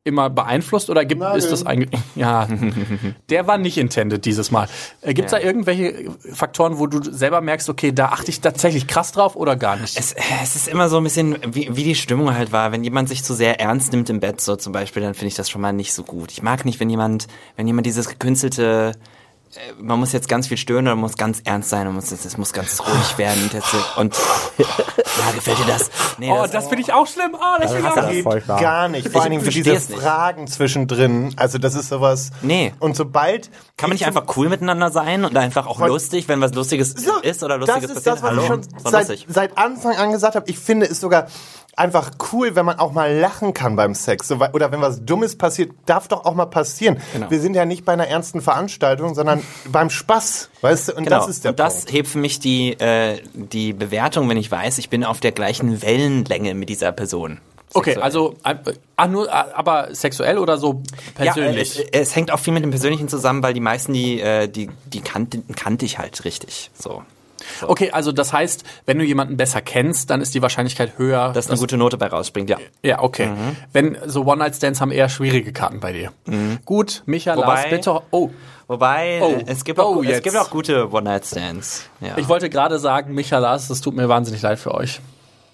[0.03, 2.49] immer beeinflusst oder gibt ist das eigentlich ja
[3.29, 4.67] der war nicht intended dieses Mal
[5.03, 5.39] äh, gibt's Ja.
[5.39, 9.57] da irgendwelche Faktoren wo du selber merkst okay da achte ich tatsächlich krass drauf oder
[9.57, 12.73] gar nicht Es, es ist immer so ein bisschen, wie, wie die Stimmung halt war.
[12.73, 15.35] Wenn jemand sich zu sehr ernst nimmt im Bett, so zum Beispiel, dann finde ich
[15.35, 16.33] das schon mal nicht so gut.
[16.33, 18.93] Ich mag nicht, wenn jemand, wenn jemand dieses gekünstelte,
[19.55, 22.37] äh, man muss jetzt ganz viel stöhnen oder muss ganz ernst sein und muss, es
[22.39, 23.51] muss ganz ruhig werden.
[23.97, 24.15] Und
[25.18, 25.90] ja, gefällt dir das?
[26.18, 28.61] Nee, oh das finde ich auch schlimm oh das auch das geht voll klar.
[28.61, 29.09] gar nicht.
[29.09, 30.01] Vor Ich allen Dingen so diese es nicht.
[30.01, 31.33] Fragen zwischendrin.
[31.37, 32.31] Also das ist sowas.
[32.42, 32.73] Nee.
[32.79, 36.55] Und sobald Kann man nicht einfach cool miteinander sein und einfach auch lustig, wenn was
[36.55, 38.16] Lustiges ist oder Lustiges das ist passiert?
[38.16, 38.42] das, was Hallo?
[38.42, 40.49] ich schon seit, seit Anfang an gesagt habe.
[40.51, 41.27] Ich finde es sogar
[41.77, 44.29] einfach cool, wenn man auch mal lachen kann beim Sex.
[44.29, 47.01] So, Oder wenn was Dummes passiert, darf doch auch mal passieren.
[47.14, 47.31] Genau.
[47.31, 50.51] Wir sind ja nicht bei einer ernsten Veranstaltung, sondern beim Spaß.
[50.61, 50.92] Weißt du?
[50.96, 51.20] Und Genau.
[51.20, 51.92] das ist der und das Punkt.
[51.92, 55.83] hebt für mich die, äh, die Bewertung, wenn ich weiß, ich bin auf der gleichen
[55.83, 57.41] Wellenlänge mit dieser Person.
[57.75, 58.05] okay Sexuell.
[58.05, 58.55] also äh,
[58.97, 60.83] ah, nur äh, aber sexuell oder so
[61.15, 63.93] persönlich Ja, äh, es, es hängt auch viel mit dem Persönlichen zusammen, weil die meisten,
[63.93, 66.71] die, äh, die, die kannte, kannte ich halt richtig.
[66.75, 67.03] So.
[67.66, 71.48] Okay also das heißt wenn du jemanden besser kennst dann ist die Wahrscheinlichkeit höher Dass
[71.48, 72.59] eine gute Note bei rausspringt, ja.
[72.83, 73.26] Ja, okay.
[73.26, 73.57] Mhm.
[73.72, 76.12] Wenn so One-Night-Stands haben eher schwierige Karten bei dir.
[76.64, 78.00] Gut, Micha, Wobei- Lars, bitte.
[78.11, 78.31] Oh,
[78.68, 79.35] Wobei, Oh.
[79.46, 81.88] es, gibt auch, Oh, es gibt auch gute One-Night-Stands.
[82.00, 82.16] Ja.
[82.18, 85.00] ich wollte gerade sagen, Micha, Lars, das tut mir wahnsinnig leid für euch.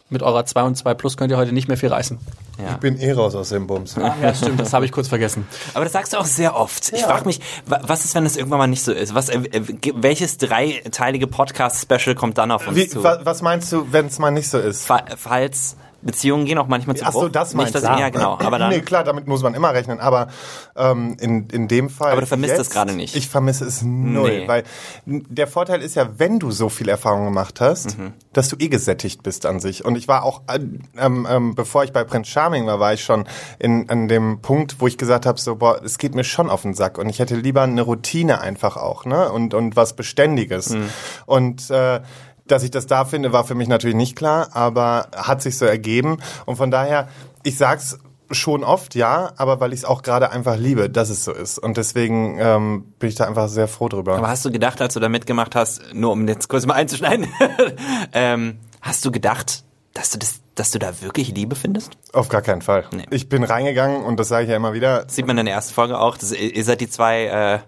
[0.08, 2.18] Mit eurer 2 und 2 Plus könnt ihr heute nicht mehr viel reißen.
[2.60, 2.70] ja.
[2.72, 3.96] Ich bin eh raus aus dem Bums.
[3.96, 5.46] Ja, stimmt, das habe ich kurz vergessen.
[5.74, 6.92] Aber das sagst du auch sehr oft.
[6.92, 9.16] Ich frage mich, wa- was ist, wenn das irgendwann mal nicht so ist?
[9.16, 9.62] Was, äh, äh,
[9.96, 13.02] welches dreiteilige Podcast-Special kommt dann auf uns Wie, zu?
[13.02, 14.86] wa, was meinst du, wenn es mal nicht so ist?
[14.86, 18.00] Fa- Falls Beziehungen gehen auch manchmal zu Ach so, das meinst Nicht, dass, du.
[18.00, 18.38] Ja, genau.
[18.38, 19.98] Aber dann, nee, klar, damit muss man immer rechnen.
[19.98, 20.28] Aber
[20.76, 22.12] ähm, in, in dem Fall.
[22.12, 23.16] Aber du vermisst jetzt, es gerade nicht.
[23.16, 24.40] Ich vermisse es null.
[24.40, 24.48] Nee.
[24.48, 24.64] Weil
[25.04, 28.12] der Vorteil ist ja, wenn du so viel Erfahrung gemacht hast, Mhm.
[28.32, 29.84] dass du eh gesättigt bist an sich.
[29.84, 30.58] Und ich war auch, äh,
[30.98, 33.24] ähm, ähm, bevor ich bei Prince Charming war, war ich schon
[33.58, 36.62] in, an dem Punkt, wo ich gesagt habe, so, boah, es geht mir schon auf
[36.62, 36.98] den Sack.
[36.98, 39.30] Und ich hätte lieber eine Routine einfach auch, ne?
[39.30, 40.70] Und, und was Beständiges.
[40.70, 40.88] Mhm.
[41.26, 42.00] Und äh,
[42.48, 45.64] dass ich das da finde, war für mich natürlich nicht klar, aber hat sich so
[45.64, 46.18] ergeben.
[46.44, 47.08] Und von daher,
[47.42, 47.98] ich sag's
[48.30, 51.58] schon oft, ja, aber weil ich es auch gerade einfach liebe, dass es so ist.
[51.58, 54.16] Und deswegen ähm, bin ich da einfach sehr froh drüber.
[54.16, 57.28] aber hast du gedacht, als du da mitgemacht hast, nur um jetzt kurz mal einzuschneiden,
[58.12, 61.96] ähm, hast du gedacht, dass du das, dass du da wirklich Liebe findest?
[62.12, 62.84] Auf gar keinen Fall.
[62.92, 63.06] Nee.
[63.10, 65.04] Ich bin reingegangen und das sage ich ja immer wieder.
[65.04, 66.16] Das sieht man in der ersten Folge auch.
[66.18, 67.58] Das, ihr seid die zwei, äh,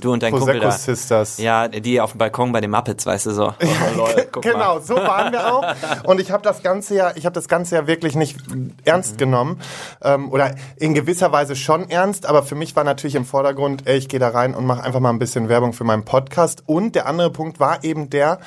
[0.00, 0.70] du und dein Kumpel da.
[0.70, 1.38] Sisters.
[1.38, 3.48] Ja, die auf dem Balkon bei den Muppets, weißt du so.
[3.48, 4.82] Oh, lol, guck genau, mal.
[4.82, 5.64] so waren wir auch.
[6.04, 8.38] Und ich habe das ganze ja, ich habe das ganze ja wirklich nicht
[8.84, 9.60] ernst genommen
[10.02, 12.26] ähm, oder in gewisser Weise schon ernst.
[12.26, 15.00] Aber für mich war natürlich im Vordergrund, ey, ich gehe da rein und mache einfach
[15.00, 16.62] mal ein bisschen Werbung für meinen Podcast.
[16.66, 18.38] Und der andere Punkt war eben der,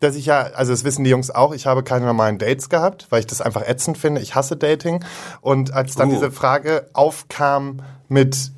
[0.00, 3.06] dass ich ja, also das wissen die Jungs auch, ich habe keine normalen Dates gehabt,
[3.10, 4.20] weil ich das einfach ätzend finde.
[4.20, 5.04] Ich hasse Dating.
[5.40, 6.12] Und als dann Uh.
[6.12, 8.52] diese Frage aufkam mit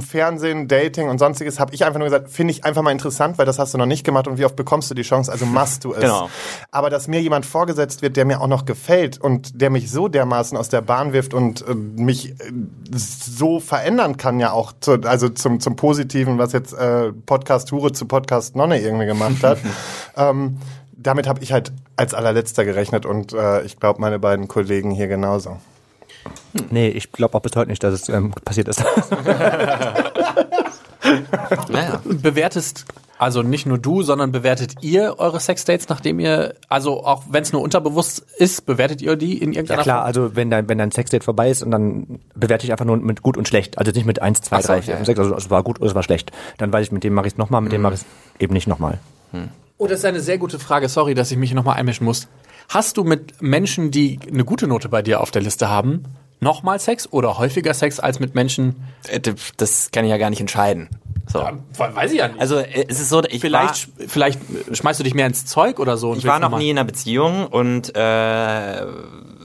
[0.00, 3.46] Fernsehen, Dating und sonstiges, habe ich einfach nur gesagt, finde ich einfach mal interessant, weil
[3.46, 5.84] das hast du noch nicht gemacht und wie oft bekommst du die Chance, also machst
[5.84, 6.00] du es.
[6.00, 6.30] Genau.
[6.70, 10.08] Aber dass mir jemand vorgesetzt wird, der mir auch noch gefällt und der mich so
[10.08, 12.34] dermaßen aus der Bahn wirft und äh, mich äh,
[12.94, 17.92] so verändern kann ja auch, zu, also zum, zum Positiven, was jetzt äh, Podcast Hure
[17.92, 19.58] zu Podcast Nonne irgendwie gemacht hat.
[20.16, 20.58] ähm,
[20.92, 25.08] damit habe ich halt als allerletzter gerechnet und äh, ich glaube meine beiden Kollegen hier
[25.08, 25.58] genauso.
[26.70, 28.82] Nee, ich glaube auch bis heute nicht, dass es ähm, passiert ist.
[31.68, 32.00] Naja.
[32.04, 32.84] Bewertest,
[33.18, 37.52] also nicht nur du, sondern bewertet ihr eure Sexdates, nachdem ihr, also auch wenn es
[37.52, 40.06] nur unterbewusst ist, bewertet ihr die in Ja irgendeiner klar, Form?
[40.06, 43.22] also wenn dein, wenn dein Sexdate vorbei ist und dann bewerte ich einfach nur mit
[43.22, 43.78] gut und schlecht.
[43.78, 45.62] Also nicht mit 1, 2, Ach so, 3, 4, ja, 5, 6, also es war
[45.62, 46.32] gut oder es war schlecht.
[46.58, 48.06] Dann weiß ich, mit dem mache ich es nochmal, mit dem mache ich es
[48.38, 48.98] eben nicht nochmal.
[49.78, 50.88] Oh, das ist eine sehr gute Frage.
[50.88, 52.28] Sorry, dass ich mich nochmal einmischen muss.
[52.70, 56.04] Hast du mit Menschen, die eine gute Note bei dir auf der Liste haben,
[56.38, 58.76] nochmal Sex oder häufiger Sex als mit Menschen?
[59.08, 59.20] Äh,
[59.56, 60.88] Das kann ich ja gar nicht entscheiden.
[61.26, 61.40] So.
[61.76, 62.40] weiß ich ja nicht.
[62.40, 64.40] Also äh, es ist so, ich vielleicht, war, vielleicht
[64.72, 66.14] schmeißt du dich mehr ins Zeug oder so.
[66.14, 68.86] ich war noch nie in einer Beziehung und äh,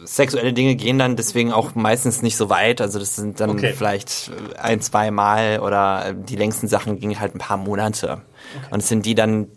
[0.04, 2.80] sexuelle Dinge gehen dann deswegen auch meistens nicht so weit.
[2.80, 3.74] Also das sind dann Okay.
[3.76, 8.22] vielleicht ein, zwei Mal oder äh, die längsten Sachen gingen halt ein paar Monate.
[8.70, 9.48] Und es sind die dann,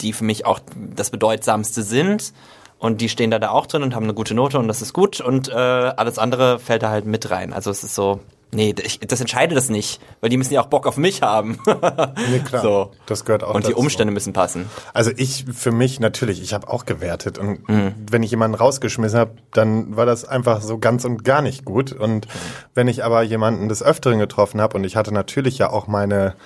[0.00, 0.60] die für mich auch
[0.94, 2.32] das Bedeutsamste sind.
[2.78, 4.92] Und die stehen da, da auch drin und haben eine gute Note und das ist
[4.92, 5.20] gut.
[5.20, 7.52] Und äh, alles andere fällt da halt mit rein.
[7.52, 8.20] Also es ist so,
[8.52, 11.58] nee, ich, das entscheide das nicht, weil die müssen ja auch Bock auf mich haben.
[12.30, 12.62] Nee, klar.
[12.68, 12.92] So.
[13.06, 13.80] Das gehört auch Und die dazu.
[13.80, 14.70] Umstände müssen passen.
[14.94, 17.38] Also ich, für mich natürlich, ich habe auch gewertet.
[17.38, 17.94] Und Mhm.
[18.10, 21.90] wenn ich jemanden rausgeschmissen habe, dann war das einfach so ganz und gar nicht gut.
[21.92, 22.28] Und
[22.74, 26.36] wenn ich aber jemanden des Öfteren getroffen habe, und ich hatte natürlich ja auch meine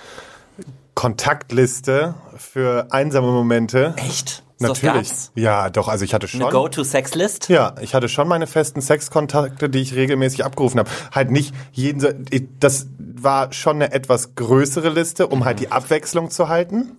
[0.94, 3.94] Kontaktliste für einsame Momente.
[3.96, 4.42] Echt?
[4.58, 5.10] Was Natürlich.
[5.34, 6.40] Ja, doch, also ich hatte schon.
[6.40, 7.48] Eine Go-to-Sex-List?
[7.48, 10.90] Ja, ich hatte schon meine festen Sexkontakte, die ich regelmäßig abgerufen habe.
[11.12, 12.26] Halt nicht jeden,
[12.60, 16.96] das war schon eine etwas größere Liste, um halt die Abwechslung zu halten.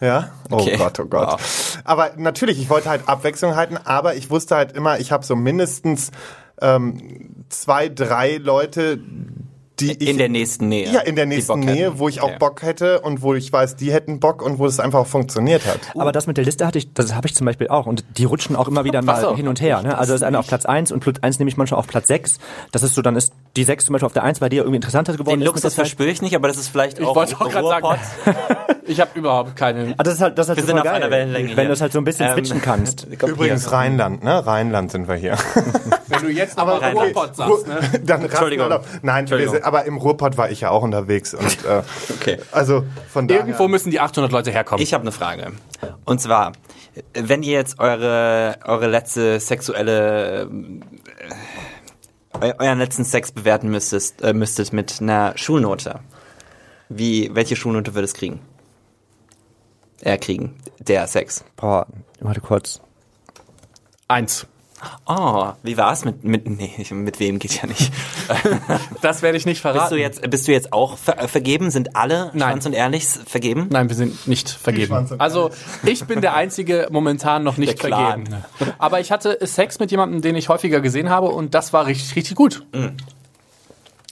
[0.00, 0.30] Ja.
[0.50, 0.76] Oh Okay.
[0.76, 1.40] Gott, oh Gott.
[1.84, 5.36] Aber natürlich, ich wollte halt Abwechslung halten, aber ich wusste halt immer, ich habe so
[5.36, 6.10] mindestens
[6.60, 8.98] ähm, zwei, drei Leute,
[9.80, 10.90] die ich In der nächsten Nähe.
[10.90, 11.98] ja, in der nächsten Nähe, hätten.
[11.98, 12.36] wo ich auch Okay.
[12.38, 15.66] Bock hätte und wo ich weiß, die hätten Bock und wo es einfach auch funktioniert
[15.66, 15.78] hat.
[15.96, 17.86] Aber das mit der Liste hatte ich, das habe ich zum Beispiel auch.
[17.86, 19.36] Und die rutschen auch immer wieder mal so.
[19.36, 19.82] hin und her.
[19.82, 19.96] Ne?
[19.98, 22.08] Also das ist einer auf Platz 1 und Platz 1 nehme ich manchmal auf Platz
[22.08, 22.38] 6.
[22.72, 24.76] Das ist so, dann ist die 6 zum Beispiel auf der 1 bei dir irgendwie
[24.76, 25.40] interessanter geworden.
[25.40, 27.86] Den Luxus verspüre ich nicht, aber das ist vielleicht Ich auch wollte auch gerade sagen,
[28.86, 29.94] ich habe überhaupt keine.
[29.98, 31.02] Ah, das ist halt, das ist halt Wir sind super auf geil.
[31.02, 33.04] einer Wellenlänge Wenn du das halt so ein bisschen Ähm, switchen kannst.
[33.26, 34.46] Übrigens Rheinland, ne?
[34.46, 35.36] Rheinland sind wir hier.
[36.22, 37.14] Wenn du jetzt aber Rheinland.
[37.16, 38.00] Ruhrpott sagst, ne?
[38.04, 38.72] Dann Entschuldigung.
[38.72, 38.86] auf.
[39.02, 39.54] Nein, Entschuldigung.
[39.54, 41.82] sind, aber im Ruhrpott war ich ja auch unterwegs und äh,
[42.20, 42.38] Okay.
[42.52, 43.42] also von daher.
[43.42, 44.82] Irgendwo müssen die 800 Leute herkommen.
[44.82, 45.52] Ich habe eine Frage.
[46.04, 46.52] Und zwar,
[47.14, 50.46] wenn ihr jetzt eure, eure letzte sexuelle, äh,
[52.46, 56.00] eu- euren letzten Sex bewerten müsstet, äh, müsstet mit einer Schulnote,
[56.88, 58.40] wie, welche Schulnote würde es kriegen?
[60.02, 61.44] Er kriegen, der Sex.
[61.56, 61.86] Boah,
[62.20, 62.80] warte kurz.
[64.08, 64.46] Eins.
[65.06, 67.92] Oh, wie war's mit, mit, nee, mit wem geht ja nicht.
[69.02, 69.80] Das werde ich nicht verraten.
[69.80, 71.70] Bist du jetzt, bist du jetzt auch ver äh, vergeben?
[71.70, 72.50] Sind alle Nein.
[72.50, 73.68] Schwanz und Ehrlich vergeben?
[73.70, 75.08] Nein, wir sind nicht vergeben.
[75.18, 75.50] Also
[75.84, 78.24] ich bin der einzige momentan noch nicht vergeben.
[78.78, 82.16] Aber ich hatte Sex mit jemandem, den ich häufiger gesehen habe und das war richtig,
[82.16, 82.66] richtig gut.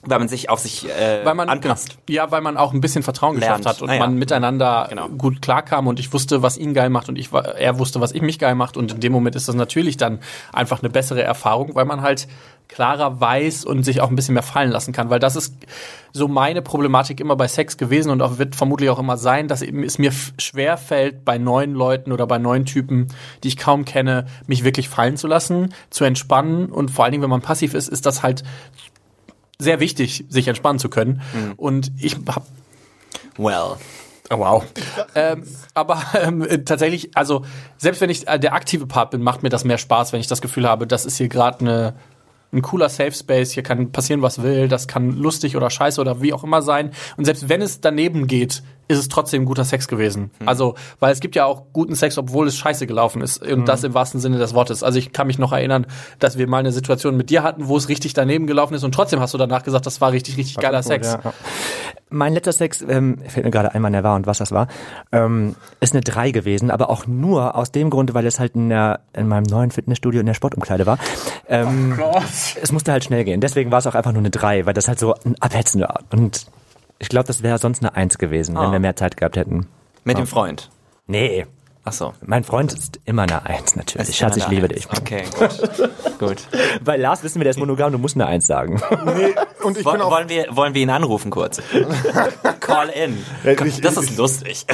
[0.07, 1.97] Weil man sich auf sich äh, Weil man anpasst.
[2.09, 3.59] Ja, weil man auch ein bisschen Vertrauen Lernt.
[3.59, 4.01] geschafft hat und Ah, ja.
[4.01, 5.09] man miteinander Genau.
[5.09, 8.13] gut klarkam und ich wusste, was ihn geil macht und ich war, er wusste, was
[8.13, 10.19] ich mich geil macht und in dem Moment ist das natürlich dann
[10.53, 12.27] einfach eine bessere Erfahrung, weil man halt
[12.67, 15.55] klarer weiß und sich auch ein bisschen mehr fallen lassen kann, weil das ist
[16.13, 19.61] so meine Problematik immer bei Sex gewesen und auch wird vermutlich auch immer sein, dass
[19.61, 23.09] eben es mir schwer fällt, bei neuen Leuten oder bei neuen Typen,
[23.43, 27.23] die ich kaum kenne, mich wirklich fallen zu lassen, zu entspannen und vor allen Dingen,
[27.23, 28.45] wenn man passiv ist, ist das halt
[29.59, 31.23] sehr wichtig, sich entspannen zu können.
[31.57, 32.43] Und ich habe
[33.37, 33.77] Well.
[34.31, 34.65] Oh, wow.
[35.15, 37.45] ähm, aber ähm, äh, tatsächlich, also
[37.77, 40.29] selbst wenn ich äh, der aktive Part bin, macht mir das mehr Spaß, wenn ich
[40.29, 41.95] das Gefühl habe, das ist hier gerade eine
[42.55, 46.23] ein cooler Safe Space, hier kann passieren, was will, das kann lustig oder scheiße oder
[46.23, 46.93] wie auch immer sein.
[47.17, 50.31] Und selbst wenn es daneben geht, ist es trotzdem guter Sex gewesen.
[50.45, 53.43] Also, weil es gibt ja auch guten Sex, obwohl es scheiße gelaufen ist.
[53.43, 54.83] Und das im wahrsten Sinne des Wortes.
[54.83, 55.87] Also ich kann mich noch erinnern,
[56.19, 58.93] dass wir mal eine Situation mit dir hatten, wo es richtig daneben gelaufen ist und
[58.93, 61.19] trotzdem hast du danach gesagt, das war richtig, richtig geiler Sex.
[61.23, 61.33] Ja.
[62.11, 64.69] Mein letzter Sex, ähm, fällt mir gerade ein, wann er war und was das war,
[65.11, 68.69] ähm, ist eine 3 gewesen, aber auch nur aus dem Grund, weil es halt in,
[68.69, 70.99] der, in meinem neuen Fitnessstudio in der Sportumkleide war.
[71.49, 71.99] Ähm,
[72.63, 73.41] es musste halt schnell gehen.
[73.41, 76.01] Deswegen war es auch einfach nur eine 3, weil das halt so ein Abhetzen war.
[76.13, 76.47] Und
[76.99, 79.67] ich glaube, das wäre sonst eine 1 gewesen, wenn wir mehr Zeit gehabt hätten.
[80.05, 80.71] Mit dem Freund.
[81.07, 81.47] Nee,
[81.87, 82.15] Ach so.
[82.25, 84.09] mein Freund ist immer eine 1 natürlich.
[84.09, 84.89] Ist Schatz, ich liebe dich.
[84.91, 85.01] Eins.
[85.01, 86.19] Okay, gut.
[86.19, 86.37] gut.
[86.83, 88.81] Bei Lars wissen wir, der ist monogam, du musst eine 1 sagen.
[89.05, 91.61] Nee, und ich Woll, bin auch wollen, wir, wollen wir ihn anrufen kurz?
[92.61, 93.19] Call in.
[93.67, 94.65] ich- Das ist lustig.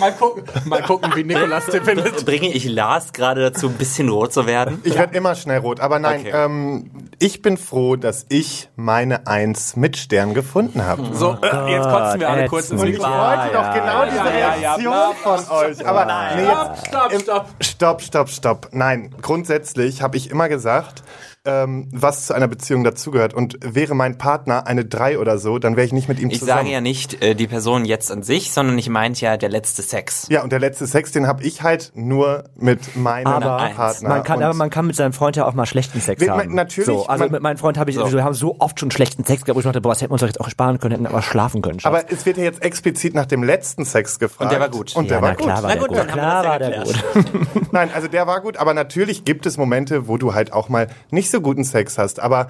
[0.00, 2.24] Mal gucken, mal gucken, wie Nikolas den findet.
[2.24, 4.80] Bringe ich Lars gerade dazu, ein bisschen rot zu werden?
[4.84, 6.32] Ich werde immer schnell rot, aber nein, Okay.
[6.34, 11.02] ähm, ich bin froh, dass ich meine Eins mit Stern gefunden habe.
[11.14, 12.94] So, äh, jetzt kotzen wir alle kurz ins ätzend.
[12.96, 15.86] Ich wollte doch genau diese ja, ja, Reaktion von euch.
[15.86, 17.46] Aber nee, jetzt, Stopp, stopp, stopp.
[17.60, 18.68] Stopp, stopp, stopp.
[18.72, 21.02] Nein, grundsätzlich habe ich immer gesagt,
[21.46, 23.34] ähm, was zu einer Beziehung dazugehört.
[23.34, 26.38] Und wäre mein Partner eine Drei oder so, dann wäre ich nicht mit ihm Ich
[26.40, 26.60] zusammen.
[26.60, 29.82] sage ja nicht äh, die Person jetzt an sich, sondern ich meinte ja der letzte
[29.82, 30.26] Sex.
[30.30, 34.08] ja, und der letzte Sex, den habe ich halt nur mit meinem Aber Partner.
[34.08, 36.54] man kann, aber man kann mit seinem Freund ja auch mal schlechten Sex Mit- haben.
[36.54, 38.10] natürlich, So, also man- mit meinem Freund habe ich, So.
[38.12, 40.14] wir haben so oft schon schlechten Sex gehabt, wo ich dachte, boah, das hätten wir
[40.14, 41.80] uns doch jetzt auch sparen können, hätten aber schlafen können.
[41.80, 41.92] Schatz.
[41.92, 44.40] aber es wird ja jetzt explizit nach dem letzten Sex gefragt.
[44.42, 44.96] Und der war gut.
[44.96, 45.62] Und der ja, war na klar gut.
[45.64, 45.98] war Na der gut, gut.
[45.98, 47.72] dann haben wir Klar das ja war der gut.
[47.72, 50.88] Nein, also der war gut, aber natürlich gibt es Momente, wo du halt auch mal
[51.10, 52.20] nicht so guten Sex hast.
[52.20, 52.48] Aber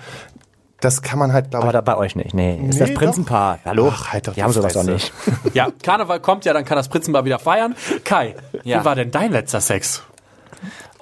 [0.81, 1.73] das kann man halt, glaube Aber ich.
[1.73, 2.35] da bei euch nicht.
[2.35, 3.59] Nee, ist Nee, das Prinzenpaar.
[3.64, 3.90] Hallo?
[3.92, 5.12] Ach, halt doch die haben sowas doch nicht.
[5.55, 7.75] Ja, Karneval kommt ja, dann kann das Prinzenbar wieder feiern.
[8.05, 8.81] Kai, Ja.
[8.81, 10.03] wie war denn dein letzter Sex?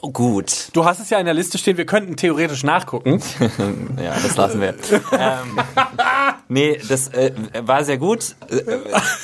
[0.05, 0.69] Oh, gut.
[0.73, 3.23] Du hast es ja in der Liste stehen, wir könnten theoretisch nachgucken.
[4.03, 4.75] Ja, das lassen wir.
[5.13, 5.59] ähm,
[6.49, 8.35] nee, das äh, war sehr gut.
[8.49, 8.63] Äh,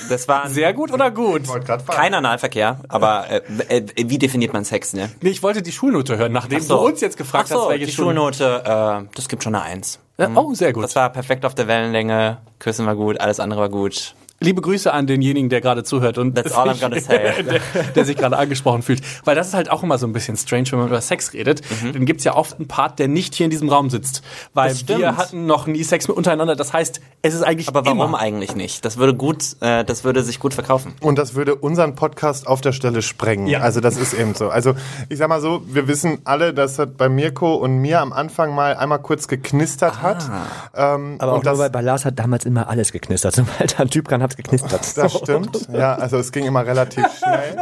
[0.08, 1.42] Das war Sehr gut oder gut?
[1.46, 1.98] grad fragen.
[1.98, 3.42] kein Analverkehr, aber äh,
[3.78, 5.10] äh, wie definiert man Sex, ne?
[5.20, 6.76] Nee, ich wollte die Schulnote hören, nachdem So.
[6.78, 8.62] du uns jetzt gefragt Ach so, hast, welche die Schulnote.
[8.64, 9.98] Schulnote, äh, das gibt schon eine Eins.
[10.16, 10.84] Ja, oh, sehr gut.
[10.84, 14.14] Das war perfekt auf der Wellenlänge, Küssen war gut, alles andere war gut.
[14.40, 17.42] Liebe Grüße an denjenigen, der gerade zuhört und That's all I'm gonna say.
[17.42, 17.60] der,
[17.94, 19.02] der sich gerade angesprochen fühlt.
[19.24, 21.62] Weil das ist halt auch immer so ein bisschen strange, wenn man über Sex redet.
[21.92, 24.22] Dann gibt's ja oft einen Part, der nicht hier in diesem Raum sitzt.
[24.54, 24.98] Weil Mhm.
[24.98, 26.54] Wir hatten noch nie Sex mit untereinander.
[26.54, 28.18] Das heißt, es ist eigentlich Aber warum immer.
[28.18, 28.84] eigentlich nicht?
[28.84, 30.94] Das würde gut, äh, das würde sich gut verkaufen.
[31.00, 33.48] Und das würde unseren Podcast auf der Stelle sprengen.
[33.48, 33.60] Ja.
[33.60, 34.50] Also das ist eben so.
[34.50, 34.74] Also
[35.08, 38.54] ich sag mal so, wir wissen alle, dass das bei Mirko und mir am Anfang
[38.54, 40.30] mal einmal kurz geknistert hat.
[40.76, 43.34] Ähm, Aber auch und das, nur, weil bei Lars hat damals immer alles geknistert.
[43.36, 44.96] Sobald ein Typ kann, hat's geknistert.
[44.96, 45.68] das stimmt.
[45.72, 47.56] Ja, also es ging immer relativ schnell.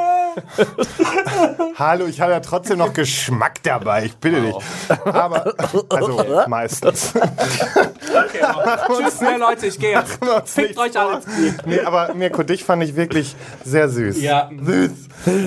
[1.78, 4.06] Hallo, ich habe ja trotzdem noch Geschmack dabei.
[4.06, 4.56] Ich bitte dich.
[5.04, 5.54] Aber
[5.88, 7.12] also meistens.
[8.96, 10.18] Tschüss, mehr Leute, ich gehe jetzt.
[10.44, 11.20] Fickt euch alle.
[11.64, 14.20] Nee, aber Mirko, dich fand ich wirklich sehr süß.
[14.20, 14.50] Ja.
[14.62, 14.90] Süß.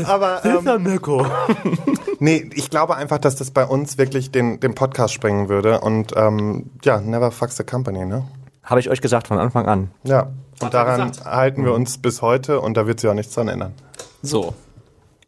[0.06, 1.26] Aber ähm, Mirko.
[2.20, 5.82] nee, ich glaube einfach, dass das bei uns wirklich den, den Podcast sprengen würde.
[5.82, 8.26] Und ähm, ja, never fucks the company, ne?
[8.64, 9.92] Habe ich euch gesagt von Anfang an.
[10.04, 10.28] Ja.
[10.68, 11.26] Und daran gesagt.
[11.26, 13.74] halten wir uns bis heute und da wird sich auch nichts dran ändern.
[14.22, 14.54] So.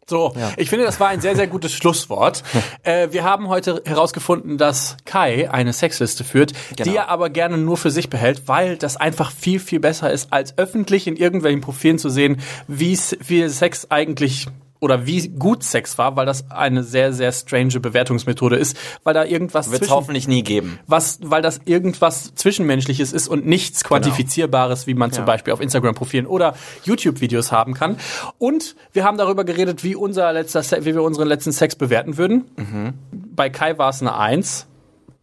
[0.04, 2.42] So, ich finde, das war ein sehr, sehr gutes Schlusswort.
[2.82, 6.96] äh, wir haben heute herausgefunden, dass Kai eine Sexliste führt, die Genau.
[6.96, 10.58] er aber gerne nur für sich behält, weil das einfach viel, viel besser ist, als
[10.58, 14.48] öffentlich in irgendwelchen Profilen zu sehen, wie Sex eigentlich
[14.82, 19.24] oder wie gut Sex war, weil das eine sehr, sehr strange Bewertungsmethode ist, weil da
[19.24, 20.80] irgendwas Wird es zwischen, hoffentlich nie geben.
[20.88, 26.26] was, weil das irgendwas Zwischenmenschliches ist und nichts Quantifizierbares, wie man zum Beispiel auf Instagram-Profilen
[26.26, 27.96] oder YouTube-Videos haben kann.
[28.38, 32.44] Und wir haben darüber geredet, wie unser letzter, wie wir unseren letzten Sex bewerten würden.
[33.12, 34.66] Bei Kai war es eine Eins,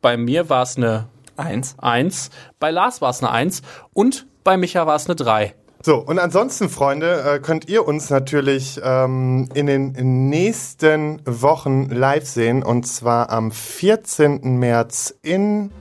[0.02, 1.76] bei mir war es eine Eins.
[1.80, 5.54] Eins, bei Lars war es eine Eins und bei Micha war es eine Drei.
[5.82, 12.26] So, und ansonsten, Freunde, äh, könnt ihr uns natürlich ähm, in den nächsten Wochen live
[12.26, 12.64] sehen.
[12.64, 14.60] Und zwar am 14.
[14.60, 15.72] März in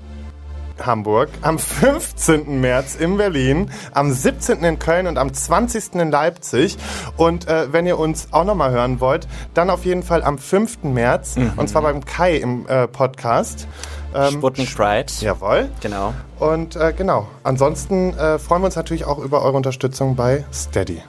[0.81, 2.61] Hamburg, am 15.
[2.61, 4.63] März in Berlin, am 17.
[4.63, 5.95] in Köln und am 20.
[5.95, 6.77] in Leipzig.
[7.17, 10.85] Und äh, wenn ihr uns auch nochmal hören wollt, dann auf jeden Fall am 5.
[10.85, 13.67] März, und zwar beim Kai im äh, Podcast.
[14.15, 15.13] Ähm, Sputnik Pride.
[15.21, 15.69] Jawohl.
[15.81, 16.15] Genau.
[16.39, 21.03] Und äh, genau, ansonsten äh, freuen wir uns natürlich auch über eure Unterstützung bei Steady.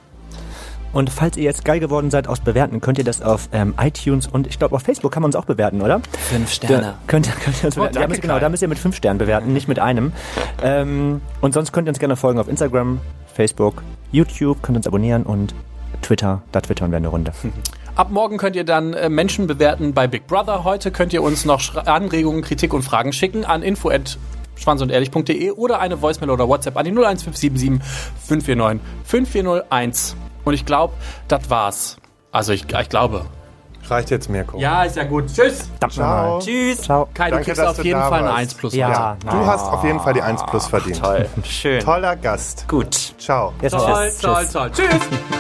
[0.92, 4.26] Und falls ihr jetzt geil geworden seid aus Bewerten, könnt ihr das auf ähm, iTunes
[4.26, 6.02] und ich glaube auf Facebook kann man uns auch bewerten, oder?
[6.32, 6.94] Fünf Da Sterne.
[7.06, 7.94] könnt, ihr- könnt ihr uns bewerten.
[7.94, 10.14] danke, da müsst, genau, da müsst ihr mit fünf Sternen bewerten, nicht mit einem.
[10.64, 13.00] Ähm, und sonst könnt ihr uns gerne folgen auf Instagram,
[13.32, 15.54] Facebook, YouTube, könnt uns abonnieren und
[16.02, 17.34] Twitter, da twittern wir eine Runde.
[18.00, 20.64] Ab morgen könnt ihr dann äh, Menschen bewerten bei Big Brother.
[20.64, 23.92] Heute könnt ihr uns noch Anregungen, Kritik und Fragen schicken an info
[24.56, 27.82] schwanzundehrlich.de oder eine Voicemail oder WhatsApp an die 01577
[28.26, 30.16] 549 5401.
[30.46, 30.94] Und ich glaube,
[31.28, 31.98] das war's.
[32.32, 33.26] Also ich, ich glaube.
[33.90, 34.58] Reicht jetzt, Mirko.
[34.58, 35.26] Ja, ist ja gut.
[35.28, 35.70] Tschüss.
[35.90, 36.40] Ciao.
[36.40, 36.84] Tschüss.
[36.84, 37.10] Ciao.
[37.14, 38.40] Kai, du Danke, kriegst dass auf du jeden da Fall eine warst.
[38.40, 38.76] 1 plus.
[38.76, 41.04] Ja, Du hast auf jeden Fall die 1 plus verdient.
[41.04, 41.28] Toll.
[41.44, 41.82] Schön.
[41.82, 42.66] Toller Gast.
[42.70, 43.14] Gut.
[43.18, 43.52] Ciao.
[43.62, 44.72] Jetzt Toll, toll, toll.
[44.72, 45.38] Tschüss.